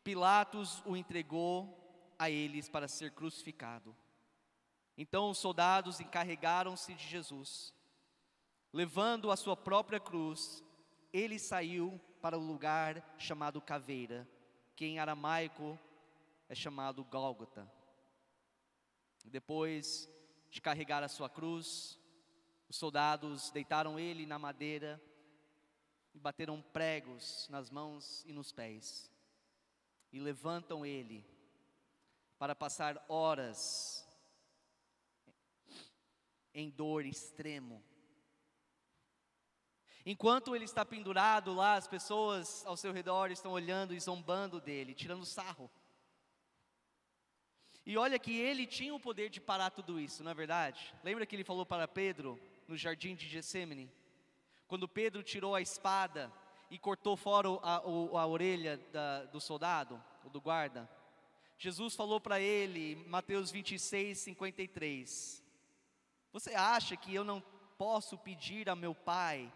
Pilatos 0.04 0.82
o 0.86 0.96
entregou 0.96 2.14
a 2.18 2.30
eles 2.30 2.68
para 2.68 2.86
ser 2.86 3.10
crucificado. 3.10 3.96
Então 4.96 5.30
os 5.30 5.38
soldados 5.38 5.98
encarregaram-se 5.98 6.94
de 6.94 7.04
Jesus. 7.04 7.74
Levando 8.72 9.32
a 9.32 9.36
sua 9.36 9.56
própria 9.56 9.98
cruz, 9.98 10.62
ele 11.12 11.38
saiu 11.38 12.00
para 12.20 12.38
o 12.38 12.46
lugar 12.46 13.14
chamado 13.18 13.60
Caveira, 13.60 14.28
que 14.76 14.84
em 14.84 14.98
aramaico 14.98 15.78
é 16.48 16.54
chamado 16.54 17.02
Gólgota. 17.04 17.70
Depois 19.24 20.08
de 20.50 20.60
carregar 20.60 21.02
a 21.02 21.08
sua 21.08 21.28
cruz, 21.28 21.98
os 22.74 22.78
soldados 22.78 23.52
deitaram 23.52 24.00
ele 24.00 24.26
na 24.26 24.36
madeira 24.36 25.00
e 26.12 26.18
bateram 26.18 26.60
pregos 26.60 27.46
nas 27.48 27.70
mãos 27.70 28.24
e 28.26 28.32
nos 28.32 28.50
pés. 28.50 29.08
E 30.12 30.18
levantam 30.18 30.84
ele 30.84 31.24
para 32.36 32.52
passar 32.52 33.00
horas 33.08 34.04
em 36.52 36.68
dor 36.68 37.06
extremo. 37.06 37.80
Enquanto 40.04 40.56
ele 40.56 40.64
está 40.64 40.84
pendurado 40.84 41.54
lá, 41.54 41.74
as 41.74 41.86
pessoas 41.86 42.66
ao 42.66 42.76
seu 42.76 42.92
redor 42.92 43.30
estão 43.30 43.52
olhando 43.52 43.94
e 43.94 44.00
zombando 44.00 44.60
dele, 44.60 44.94
tirando 44.94 45.24
sarro. 45.24 45.70
E 47.86 47.96
olha 47.96 48.18
que 48.18 48.36
ele 48.36 48.66
tinha 48.66 48.92
o 48.92 48.98
poder 48.98 49.30
de 49.30 49.40
parar 49.40 49.70
tudo 49.70 50.00
isso, 50.00 50.24
não 50.24 50.32
é 50.32 50.34
verdade? 50.34 50.92
Lembra 51.04 51.24
que 51.24 51.36
ele 51.36 51.44
falou 51.44 51.64
para 51.64 51.86
Pedro 51.86 52.36
no 52.66 52.76
jardim 52.76 53.14
de 53.14 53.28
Getsemane? 53.28 53.90
Quando 54.66 54.88
Pedro 54.88 55.22
tirou 55.22 55.54
a 55.54 55.60
espada 55.60 56.32
e 56.70 56.78
cortou 56.78 57.16
fora 57.16 57.48
a, 57.62 57.76
a, 57.76 57.80
a 57.80 58.26
orelha 58.26 58.78
da, 58.92 59.24
do 59.24 59.40
soldado, 59.40 60.02
ou 60.24 60.30
do 60.30 60.40
guarda, 60.40 60.88
Jesus 61.58 61.94
falou 61.94 62.20
para 62.20 62.40
ele, 62.40 62.96
Mateus 63.06 63.50
26, 63.50 64.18
53, 64.18 65.42
Você 66.32 66.54
acha 66.54 66.96
que 66.96 67.14
eu 67.14 67.24
não 67.24 67.42
posso 67.78 68.18
pedir 68.18 68.68
a 68.68 68.76
meu 68.76 68.94
Pai 68.94 69.52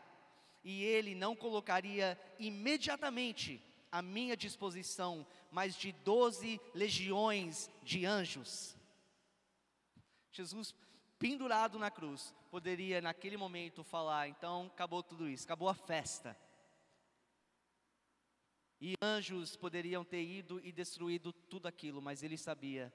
e 0.62 0.84
ele 0.84 1.14
não 1.14 1.34
colocaria 1.34 2.18
imediatamente 2.38 3.62
à 3.90 4.02
minha 4.02 4.36
disposição 4.36 5.26
mais 5.50 5.74
de 5.74 5.92
doze 5.92 6.60
legiões 6.74 7.70
de 7.82 8.04
anjos? 8.04 8.76
Jesus 10.30 10.74
pendurado 11.18 11.78
na 11.78 11.90
cruz, 11.90 12.34
poderia 12.50 13.00
naquele 13.00 13.36
momento 13.36 13.82
falar: 13.82 14.28
então 14.28 14.66
acabou 14.66 15.02
tudo 15.02 15.28
isso, 15.28 15.44
acabou 15.44 15.68
a 15.68 15.74
festa. 15.74 16.36
E 18.80 18.94
anjos 19.02 19.56
poderiam 19.56 20.04
ter 20.04 20.22
ido 20.22 20.60
e 20.64 20.70
destruído 20.70 21.32
tudo 21.32 21.66
aquilo, 21.66 22.00
mas 22.00 22.22
ele 22.22 22.36
sabia: 22.36 22.92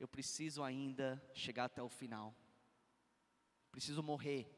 eu 0.00 0.08
preciso 0.08 0.62
ainda 0.62 1.22
chegar 1.34 1.64
até 1.64 1.82
o 1.82 1.88
final, 1.88 2.34
preciso 3.70 4.02
morrer, 4.02 4.48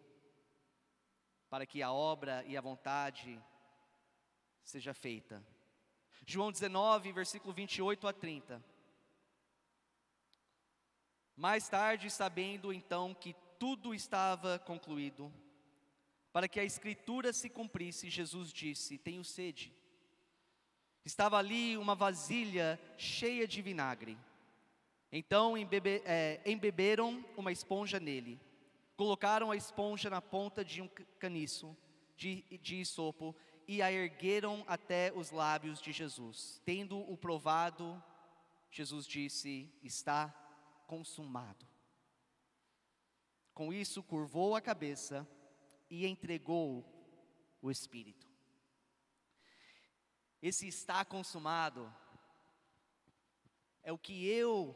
para 1.49 1.67
que 1.67 1.83
a 1.83 1.93
obra 1.93 2.45
e 2.47 2.57
a 2.57 2.61
vontade 2.61 3.43
seja 4.63 4.95
feita. 4.95 5.45
João 6.27 6.53
19, 6.53 7.11
versículo 7.13 7.55
28 7.55 8.07
a 8.07 8.13
30. 8.13 8.78
Mais 11.39 11.69
tarde, 11.69 12.11
sabendo 12.11 12.73
então 12.73 13.15
que 13.15 13.33
tudo 13.61 13.95
estava 13.95 14.59
concluído, 14.59 15.33
para 16.33 16.49
que 16.49 16.59
a 16.59 16.65
escritura 16.65 17.33
se 17.33 17.49
cumprisse, 17.49 18.11
Jesus 18.11 18.53
disse: 18.53 18.99
Tenho 18.99 19.23
sede. 19.23 19.73
Estava 21.05 21.39
ali 21.39 21.77
uma 21.77 21.95
vasilha 21.95 22.77
cheia 22.97 23.47
de 23.47 23.63
vinagre. 23.63 24.19
Então 25.13 25.57
embebe, 25.57 26.03
é, 26.05 26.41
embeberam 26.45 27.25
uma 27.37 27.53
esponja 27.53 28.01
nele, 28.01 28.41
colocaram 28.97 29.53
a 29.53 29.57
esponja 29.57 30.11
na 30.11 30.21
ponta 30.21 30.65
de 30.65 30.83
um 30.83 30.89
caniço 31.21 31.77
de, 32.17 32.43
de 32.61 32.81
isopo 32.81 33.33
e 33.69 33.81
a 33.81 33.93
ergueram 33.93 34.65
até 34.67 35.13
os 35.15 35.31
lábios 35.31 35.81
de 35.81 35.93
Jesus. 35.93 36.61
Tendo 36.65 36.99
o 36.99 37.17
provado, 37.17 38.03
Jesus 38.73 39.07
disse: 39.07 39.73
Está 39.85 40.35
consumado. 40.89 41.69
Com 43.53 43.73
isso, 43.73 44.03
curvou 44.03 44.57
a 44.57 44.61
cabeça 44.61 45.29
e 45.91 46.07
entregou 46.07 46.85
o 47.61 47.71
Espírito. 47.71 48.27
Esse 50.41 50.67
está 50.67 51.05
consumado 51.05 51.93
é 53.83 53.93
o 53.93 53.99
que 53.99 54.27
eu 54.27 54.75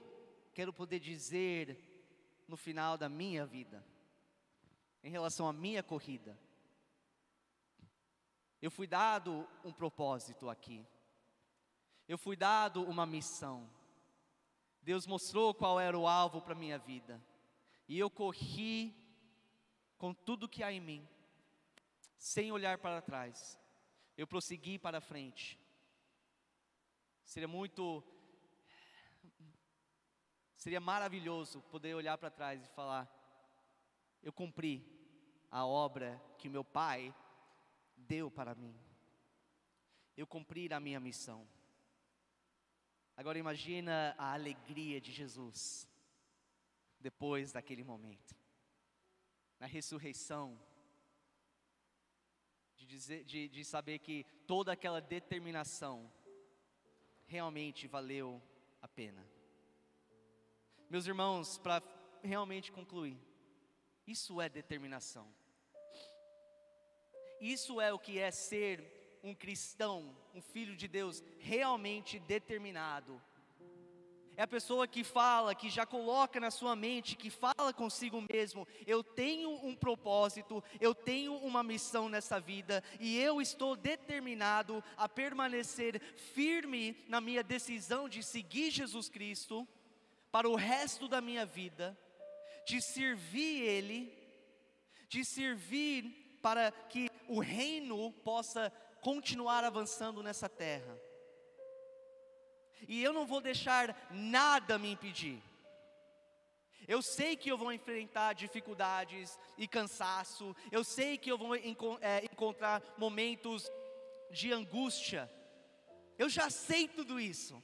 quero 0.52 0.72
poder 0.72 1.00
dizer 1.00 1.78
no 2.46 2.56
final 2.56 2.98
da 2.98 3.08
minha 3.08 3.46
vida, 3.46 3.84
em 5.02 5.10
relação 5.10 5.48
à 5.48 5.52
minha 5.52 5.82
corrida. 5.82 6.38
Eu 8.60 8.70
fui 8.70 8.86
dado 8.86 9.48
um 9.64 9.72
propósito 9.72 10.50
aqui, 10.50 10.86
eu 12.06 12.18
fui 12.18 12.36
dado 12.36 12.82
uma 12.82 13.06
missão. 13.06 13.70
Deus 14.82 15.06
mostrou 15.06 15.54
qual 15.54 15.78
era 15.78 15.96
o 15.98 16.06
alvo 16.06 16.42
para 16.42 16.52
a 16.52 16.58
minha 16.58 16.78
vida. 16.78 17.22
E 17.88 17.98
eu 17.98 18.10
corri 18.10 18.94
com 19.96 20.12
tudo 20.12 20.48
que 20.48 20.62
há 20.62 20.72
em 20.72 20.80
mim, 20.80 21.08
sem 22.18 22.50
olhar 22.50 22.78
para 22.78 23.00
trás. 23.00 23.58
Eu 24.16 24.26
prossegui 24.26 24.78
para 24.78 25.00
frente. 25.00 25.58
Seria 27.24 27.48
muito. 27.48 28.02
Seria 30.56 30.80
maravilhoso 30.80 31.62
poder 31.62 31.94
olhar 31.94 32.18
para 32.18 32.30
trás 32.30 32.64
e 32.64 32.68
falar: 32.68 33.08
eu 34.22 34.32
cumpri 34.32 34.84
a 35.50 35.66
obra 35.66 36.22
que 36.38 36.48
meu 36.48 36.64
pai 36.64 37.14
deu 37.96 38.30
para 38.30 38.54
mim. 38.54 38.74
Eu 40.16 40.26
cumpri 40.26 40.72
a 40.72 40.78
minha 40.78 41.00
missão. 41.00 41.46
Agora 43.22 43.38
imagina 43.38 44.16
a 44.18 44.32
alegria 44.32 45.00
de 45.00 45.12
Jesus 45.12 45.88
depois 46.98 47.52
daquele 47.52 47.84
momento. 47.84 48.34
Na 49.60 49.66
ressurreição, 49.66 50.60
de, 52.74 52.84
dizer, 52.84 53.22
de, 53.22 53.48
de 53.48 53.64
saber 53.64 54.00
que 54.00 54.24
toda 54.44 54.72
aquela 54.72 55.00
determinação 55.00 56.12
realmente 57.24 57.86
valeu 57.86 58.42
a 58.80 58.88
pena. 58.88 59.24
Meus 60.90 61.06
irmãos, 61.06 61.58
para 61.58 61.80
realmente 62.24 62.72
concluir, 62.72 63.16
isso 64.04 64.40
é 64.40 64.48
determinação. 64.48 65.32
Isso 67.40 67.80
é 67.80 67.92
o 67.92 68.00
que 68.00 68.18
é 68.18 68.32
ser 68.32 69.01
um 69.22 69.34
cristão, 69.34 70.16
um 70.34 70.42
filho 70.42 70.76
de 70.76 70.88
Deus 70.88 71.22
realmente 71.38 72.18
determinado. 72.18 73.20
É 74.34 74.42
a 74.42 74.46
pessoa 74.46 74.88
que 74.88 75.04
fala, 75.04 75.54
que 75.54 75.68
já 75.68 75.84
coloca 75.84 76.40
na 76.40 76.50
sua 76.50 76.74
mente, 76.74 77.16
que 77.16 77.28
fala 77.28 77.72
consigo 77.72 78.24
mesmo: 78.32 78.66
eu 78.86 79.04
tenho 79.04 79.50
um 79.64 79.74
propósito, 79.74 80.64
eu 80.80 80.94
tenho 80.94 81.34
uma 81.36 81.62
missão 81.62 82.08
nessa 82.08 82.40
vida 82.40 82.82
e 82.98 83.18
eu 83.18 83.42
estou 83.42 83.76
determinado 83.76 84.82
a 84.96 85.06
permanecer 85.08 86.00
firme 86.34 86.96
na 87.08 87.20
minha 87.20 87.42
decisão 87.42 88.08
de 88.08 88.22
seguir 88.22 88.70
Jesus 88.70 89.08
Cristo 89.08 89.68
para 90.30 90.48
o 90.48 90.56
resto 90.56 91.06
da 91.06 91.20
minha 91.20 91.44
vida, 91.44 91.96
de 92.66 92.80
servir 92.80 93.62
Ele, 93.62 94.12
de 95.10 95.26
servir 95.26 96.38
para 96.40 96.72
que 96.72 97.10
o 97.28 97.38
reino 97.38 98.10
possa 98.24 98.72
continuar 99.02 99.64
avançando 99.64 100.22
nessa 100.22 100.48
terra. 100.48 100.98
E 102.88 103.02
eu 103.02 103.12
não 103.12 103.26
vou 103.26 103.40
deixar 103.40 104.08
nada 104.10 104.78
me 104.78 104.90
impedir. 104.90 105.42
Eu 106.86 107.02
sei 107.02 107.36
que 107.36 107.50
eu 107.50 107.58
vou 107.58 107.72
enfrentar 107.72 108.32
dificuldades 108.32 109.38
e 109.58 109.68
cansaço, 109.68 110.54
eu 110.70 110.82
sei 110.82 111.18
que 111.18 111.30
eu 111.30 111.38
vou 111.38 111.54
é, 111.54 112.24
encontrar 112.24 112.82
momentos 112.96 113.70
de 114.30 114.52
angústia, 114.52 115.30
eu 116.18 116.28
já 116.28 116.50
sei 116.50 116.88
tudo 116.88 117.20
isso, 117.20 117.62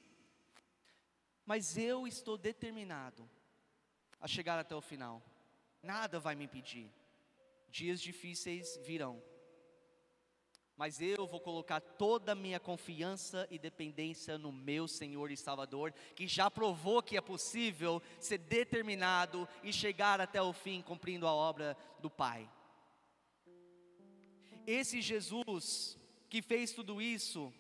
mas 1.45 1.77
eu 1.77 2.07
estou 2.07 2.39
determinado 2.39 3.29
a 4.21 4.29
chegar 4.29 4.59
até 4.59 4.75
o 4.75 4.81
final, 4.81 5.21
nada 5.83 6.21
vai 6.21 6.37
me 6.37 6.45
impedir, 6.45 6.89
dias 7.69 8.01
difíceis 8.01 8.77
virão, 8.79 9.21
mas 10.79 11.01
eu 11.01 11.27
vou 11.27 11.41
colocar 11.41 11.81
toda 11.81 12.33
a 12.33 12.37
minha 12.37 12.61
confiança 12.61 13.49
e 13.51 13.59
dependência 13.59 14.39
no 14.39 14.53
meu 14.53 14.87
Senhor 14.87 15.29
e 15.33 15.37
Salvador, 15.37 15.93
que 16.15 16.29
já 16.29 16.49
provou 16.49 17.03
que 17.03 17.17
é 17.17 17.21
possível 17.21 18.01
ser 18.21 18.39
determinado 18.39 19.49
e 19.65 19.73
chegar 19.73 20.21
até 20.21 20.41
o 20.41 20.53
fim 20.53 20.81
cumprindo 20.81 21.27
a 21.27 21.33
obra 21.33 21.77
do 22.01 22.09
Pai. 22.09 22.49
Esse 24.65 25.03
Jesus 25.03 25.99
que 26.29 26.41
fez 26.41 26.71
tudo 26.73 27.03
isso, 27.03 27.53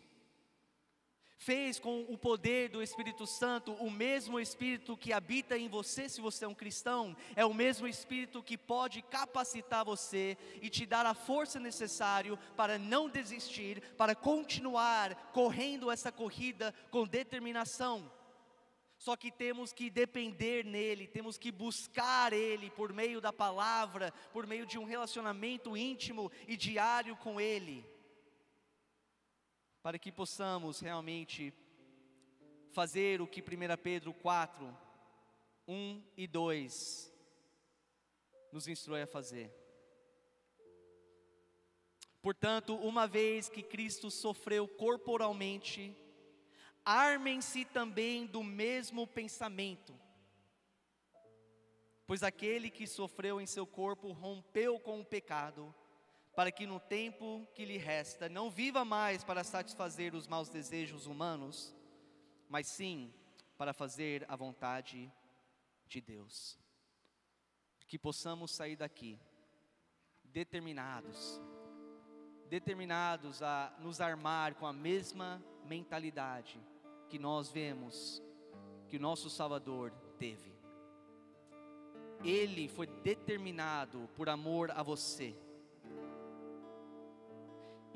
fez 1.38 1.78
com 1.78 2.04
o 2.08 2.18
poder 2.18 2.68
do 2.68 2.82
Espírito 2.82 3.26
Santo, 3.26 3.72
o 3.74 3.90
mesmo 3.90 4.40
Espírito 4.40 4.96
que 4.96 5.12
habita 5.12 5.56
em 5.56 5.68
você, 5.68 6.08
se 6.08 6.20
você 6.20 6.44
é 6.44 6.48
um 6.48 6.54
cristão, 6.54 7.16
é 7.36 7.44
o 7.44 7.54
mesmo 7.54 7.86
Espírito 7.86 8.42
que 8.42 8.58
pode 8.58 9.00
capacitar 9.02 9.84
você 9.84 10.36
e 10.60 10.68
te 10.68 10.84
dar 10.84 11.06
a 11.06 11.14
força 11.14 11.60
necessária 11.60 12.36
para 12.56 12.76
não 12.76 13.08
desistir, 13.08 13.80
para 13.96 14.16
continuar 14.16 15.14
correndo 15.32 15.90
essa 15.90 16.10
corrida 16.10 16.74
com 16.90 17.06
determinação. 17.06 18.10
Só 18.98 19.14
que 19.14 19.30
temos 19.30 19.72
que 19.72 19.88
depender 19.88 20.64
nele, 20.64 21.06
temos 21.06 21.38
que 21.38 21.52
buscar 21.52 22.32
ele 22.32 22.68
por 22.68 22.92
meio 22.92 23.20
da 23.20 23.32
palavra, 23.32 24.12
por 24.32 24.44
meio 24.44 24.66
de 24.66 24.76
um 24.76 24.84
relacionamento 24.84 25.76
íntimo 25.76 26.32
e 26.48 26.56
diário 26.56 27.14
com 27.16 27.40
ele 27.40 27.86
para 29.88 29.98
que 29.98 30.12
possamos 30.12 30.80
realmente 30.80 31.50
fazer 32.72 33.22
o 33.22 33.26
que 33.26 33.40
1 33.40 33.44
Pedro 33.82 34.12
4, 34.12 34.76
1 35.66 36.02
e 36.14 36.26
2 36.26 37.10
nos 38.52 38.68
instrui 38.68 39.00
a 39.00 39.06
fazer. 39.06 39.50
Portanto, 42.20 42.76
uma 42.76 43.06
vez 43.06 43.48
que 43.48 43.62
Cristo 43.62 44.10
sofreu 44.10 44.68
corporalmente, 44.68 45.96
armem-se 46.84 47.64
também 47.64 48.26
do 48.26 48.44
mesmo 48.44 49.06
pensamento, 49.06 49.98
pois 52.06 52.22
aquele 52.22 52.68
que 52.68 52.86
sofreu 52.86 53.40
em 53.40 53.46
seu 53.46 53.66
corpo 53.66 54.12
rompeu 54.12 54.78
com 54.78 55.00
o 55.00 55.06
pecado 55.06 55.74
para 56.38 56.52
que 56.52 56.68
no 56.68 56.78
tempo 56.78 57.48
que 57.52 57.64
lhe 57.64 57.78
resta 57.78 58.28
não 58.28 58.48
viva 58.48 58.84
mais 58.84 59.24
para 59.24 59.42
satisfazer 59.42 60.14
os 60.14 60.28
maus 60.28 60.48
desejos 60.48 61.04
humanos, 61.04 61.74
mas 62.48 62.68
sim 62.68 63.12
para 63.56 63.72
fazer 63.72 64.24
a 64.28 64.36
vontade 64.36 65.12
de 65.88 66.00
Deus. 66.00 66.56
Que 67.88 67.98
possamos 67.98 68.52
sair 68.52 68.76
daqui 68.76 69.18
determinados, 70.22 71.42
determinados 72.48 73.42
a 73.42 73.74
nos 73.80 74.00
armar 74.00 74.54
com 74.54 74.66
a 74.68 74.72
mesma 74.72 75.42
mentalidade 75.64 76.62
que 77.08 77.18
nós 77.18 77.50
vemos 77.50 78.22
que 78.86 78.96
o 78.96 79.00
nosso 79.00 79.28
Salvador 79.28 79.90
teve. 80.20 80.54
Ele 82.22 82.68
foi 82.68 82.86
determinado 82.86 84.08
por 84.14 84.28
amor 84.28 84.70
a 84.70 84.84
você 84.84 85.36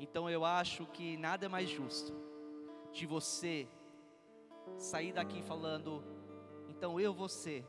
então 0.03 0.29
eu 0.29 0.43
acho 0.43 0.85
que 0.87 1.15
nada 1.15 1.45
é 1.45 1.49
mais 1.49 1.69
justo 1.69 2.13
de 2.91 3.07
você 3.07 3.65
sair 4.77 5.13
daqui 5.13 5.41
falando, 5.41 6.03
então 6.67 6.99
eu 6.99 7.13
vou 7.13 7.29
ser 7.29 7.65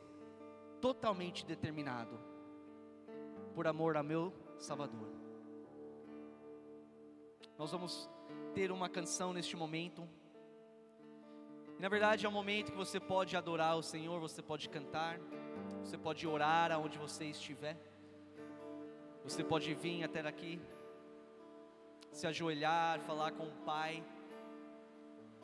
totalmente 0.81 1.47
determinado 1.47 2.19
por 3.55 3.69
amor 3.69 3.97
a 3.97 4.03
meu 4.03 4.33
Salvador. 4.59 5.09
Nós 7.57 7.71
vamos 7.71 8.11
ter 8.53 8.73
uma 8.73 8.89
canção 8.89 9.33
neste 9.33 9.57
momento. 9.57 10.09
E 11.79 11.83
na 11.83 11.89
verdade 11.89 12.27
é 12.27 12.29
um 12.29 12.33
momento 12.33 12.73
que 12.73 12.77
você 12.77 12.99
pode 12.99 13.37
adorar 13.37 13.77
o 13.77 13.83
Senhor, 13.83 14.19
você 14.19 14.43
pode 14.43 14.69
cantar, 14.69 15.21
você 15.85 15.97
pode 15.97 16.27
orar 16.27 16.73
aonde 16.73 16.99
você 16.99 17.27
estiver. 17.27 17.77
Você 19.23 19.45
pode 19.45 19.73
vir 19.73 20.03
até 20.03 20.21
aqui 20.21 20.61
se 22.15 22.29
ajoelhar, 22.29 23.01
falar 23.01 23.33
com 23.33 23.45
o 23.49 23.57
Pai. 23.67 24.03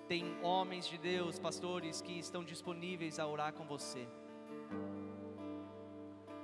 Tem 0.07 0.25
homens 0.43 0.87
de 0.87 0.97
Deus, 0.97 1.39
pastores, 1.39 2.01
que 2.01 2.17
estão 2.17 2.45
disponíveis 2.45 3.19
a 3.19 3.27
orar 3.27 3.53
com 3.53 3.67
você. 3.67 4.07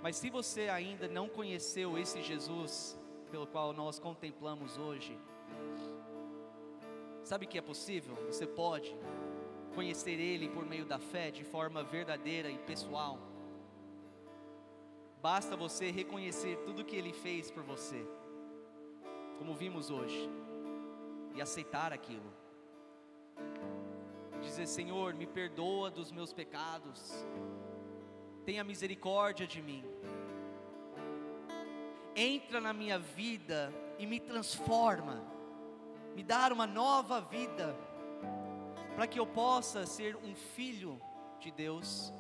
Mas 0.03 0.17
se 0.17 0.29
você 0.29 0.69
ainda 0.69 1.07
não 1.07 1.29
conheceu 1.29 1.97
esse 1.97 2.23
Jesus 2.23 2.99
pelo 3.31 3.47
qual 3.47 3.73
nós 3.73 4.01
contemplamos 4.01 4.77
hoje, 4.77 5.17
sabe 7.23 7.47
que 7.47 7.59
é 7.59 7.63
possível? 7.63 8.17
Você 8.27 8.47
pode 8.47 8.95
conhecer 9.77 10.19
Ele 10.19 10.49
por 10.49 10.67
meio 10.67 10.85
da 10.85 10.99
fé 10.99 11.31
de 11.31 11.45
forma 11.45 11.85
verdadeira 11.85 12.51
e 12.51 12.59
pessoal. 12.59 13.19
Basta 15.23 15.57
você 15.57 15.91
reconhecer 15.91 16.57
tudo 16.65 16.85
que 16.85 16.97
Ele 16.97 17.13
fez 17.13 17.49
por 17.51 17.63
você 17.63 18.05
como 19.39 19.55
vimos 19.55 19.91
hoje, 19.91 20.31
e 21.35 21.43
aceitar 21.43 21.93
aquilo. 21.93 22.33
Dizer: 24.41 24.67
Senhor, 24.67 25.15
me 25.15 25.27
perdoa 25.27 25.91
dos 25.91 26.11
meus 26.11 26.33
pecados, 26.33 27.13
tenha 28.45 28.65
misericórdia 28.65 29.47
de 29.47 29.61
mim, 29.61 29.85
entra 32.15 32.61
na 32.61 32.73
minha 32.73 32.99
vida 32.99 33.73
e 33.99 34.07
me 34.07 34.19
transforma, 34.19 35.23
me 36.15 36.23
dar 36.23 36.53
uma 36.53 36.67
nova 36.67 37.21
vida, 37.21 37.77
para 38.95 39.07
que 39.07 39.21
eu 39.21 39.27
possa 39.27 39.85
ser 39.85 40.17
um 40.17 40.35
filho 40.35 41.01
de 41.39 41.51
Deus 41.51 42.13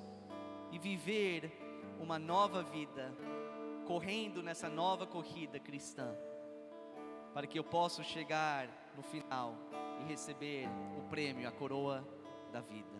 e 0.71 0.79
viver 0.79 1.51
uma 1.99 2.19
nova 2.19 2.63
vida, 2.63 3.15
correndo 3.87 4.43
nessa 4.43 4.69
nova 4.69 5.07
corrida 5.07 5.59
cristã 5.59 6.15
para 7.37 7.47
que 7.47 7.59
eu 7.59 7.65
possa 7.65 8.03
chegar 8.03 8.67
no 8.97 9.03
final 9.03 9.55
e 10.01 10.05
receber 10.05 10.67
o 10.97 11.03
prêmio, 11.03 11.47
a 11.47 11.53
coroa 11.53 12.03
da 12.51 12.63
vida. 12.63 12.97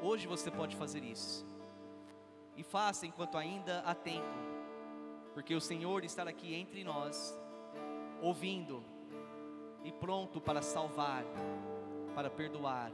Hoje 0.00 0.28
você 0.28 0.52
pode 0.52 0.76
fazer 0.76 1.02
isso. 1.02 1.44
E 2.56 2.62
faça 2.62 3.06
enquanto 3.06 3.36
ainda 3.36 3.80
há 3.80 3.92
tempo, 3.92 4.38
porque 5.34 5.52
o 5.52 5.60
Senhor 5.60 6.04
está 6.04 6.22
aqui 6.22 6.54
entre 6.54 6.84
nós, 6.84 7.36
ouvindo 8.22 8.84
e 9.82 9.90
pronto 9.90 10.40
para 10.40 10.62
salvar, 10.62 11.24
para 12.14 12.30
perdoar 12.30 12.92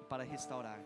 e 0.00 0.04
para 0.04 0.24
restaurar. 0.24 0.80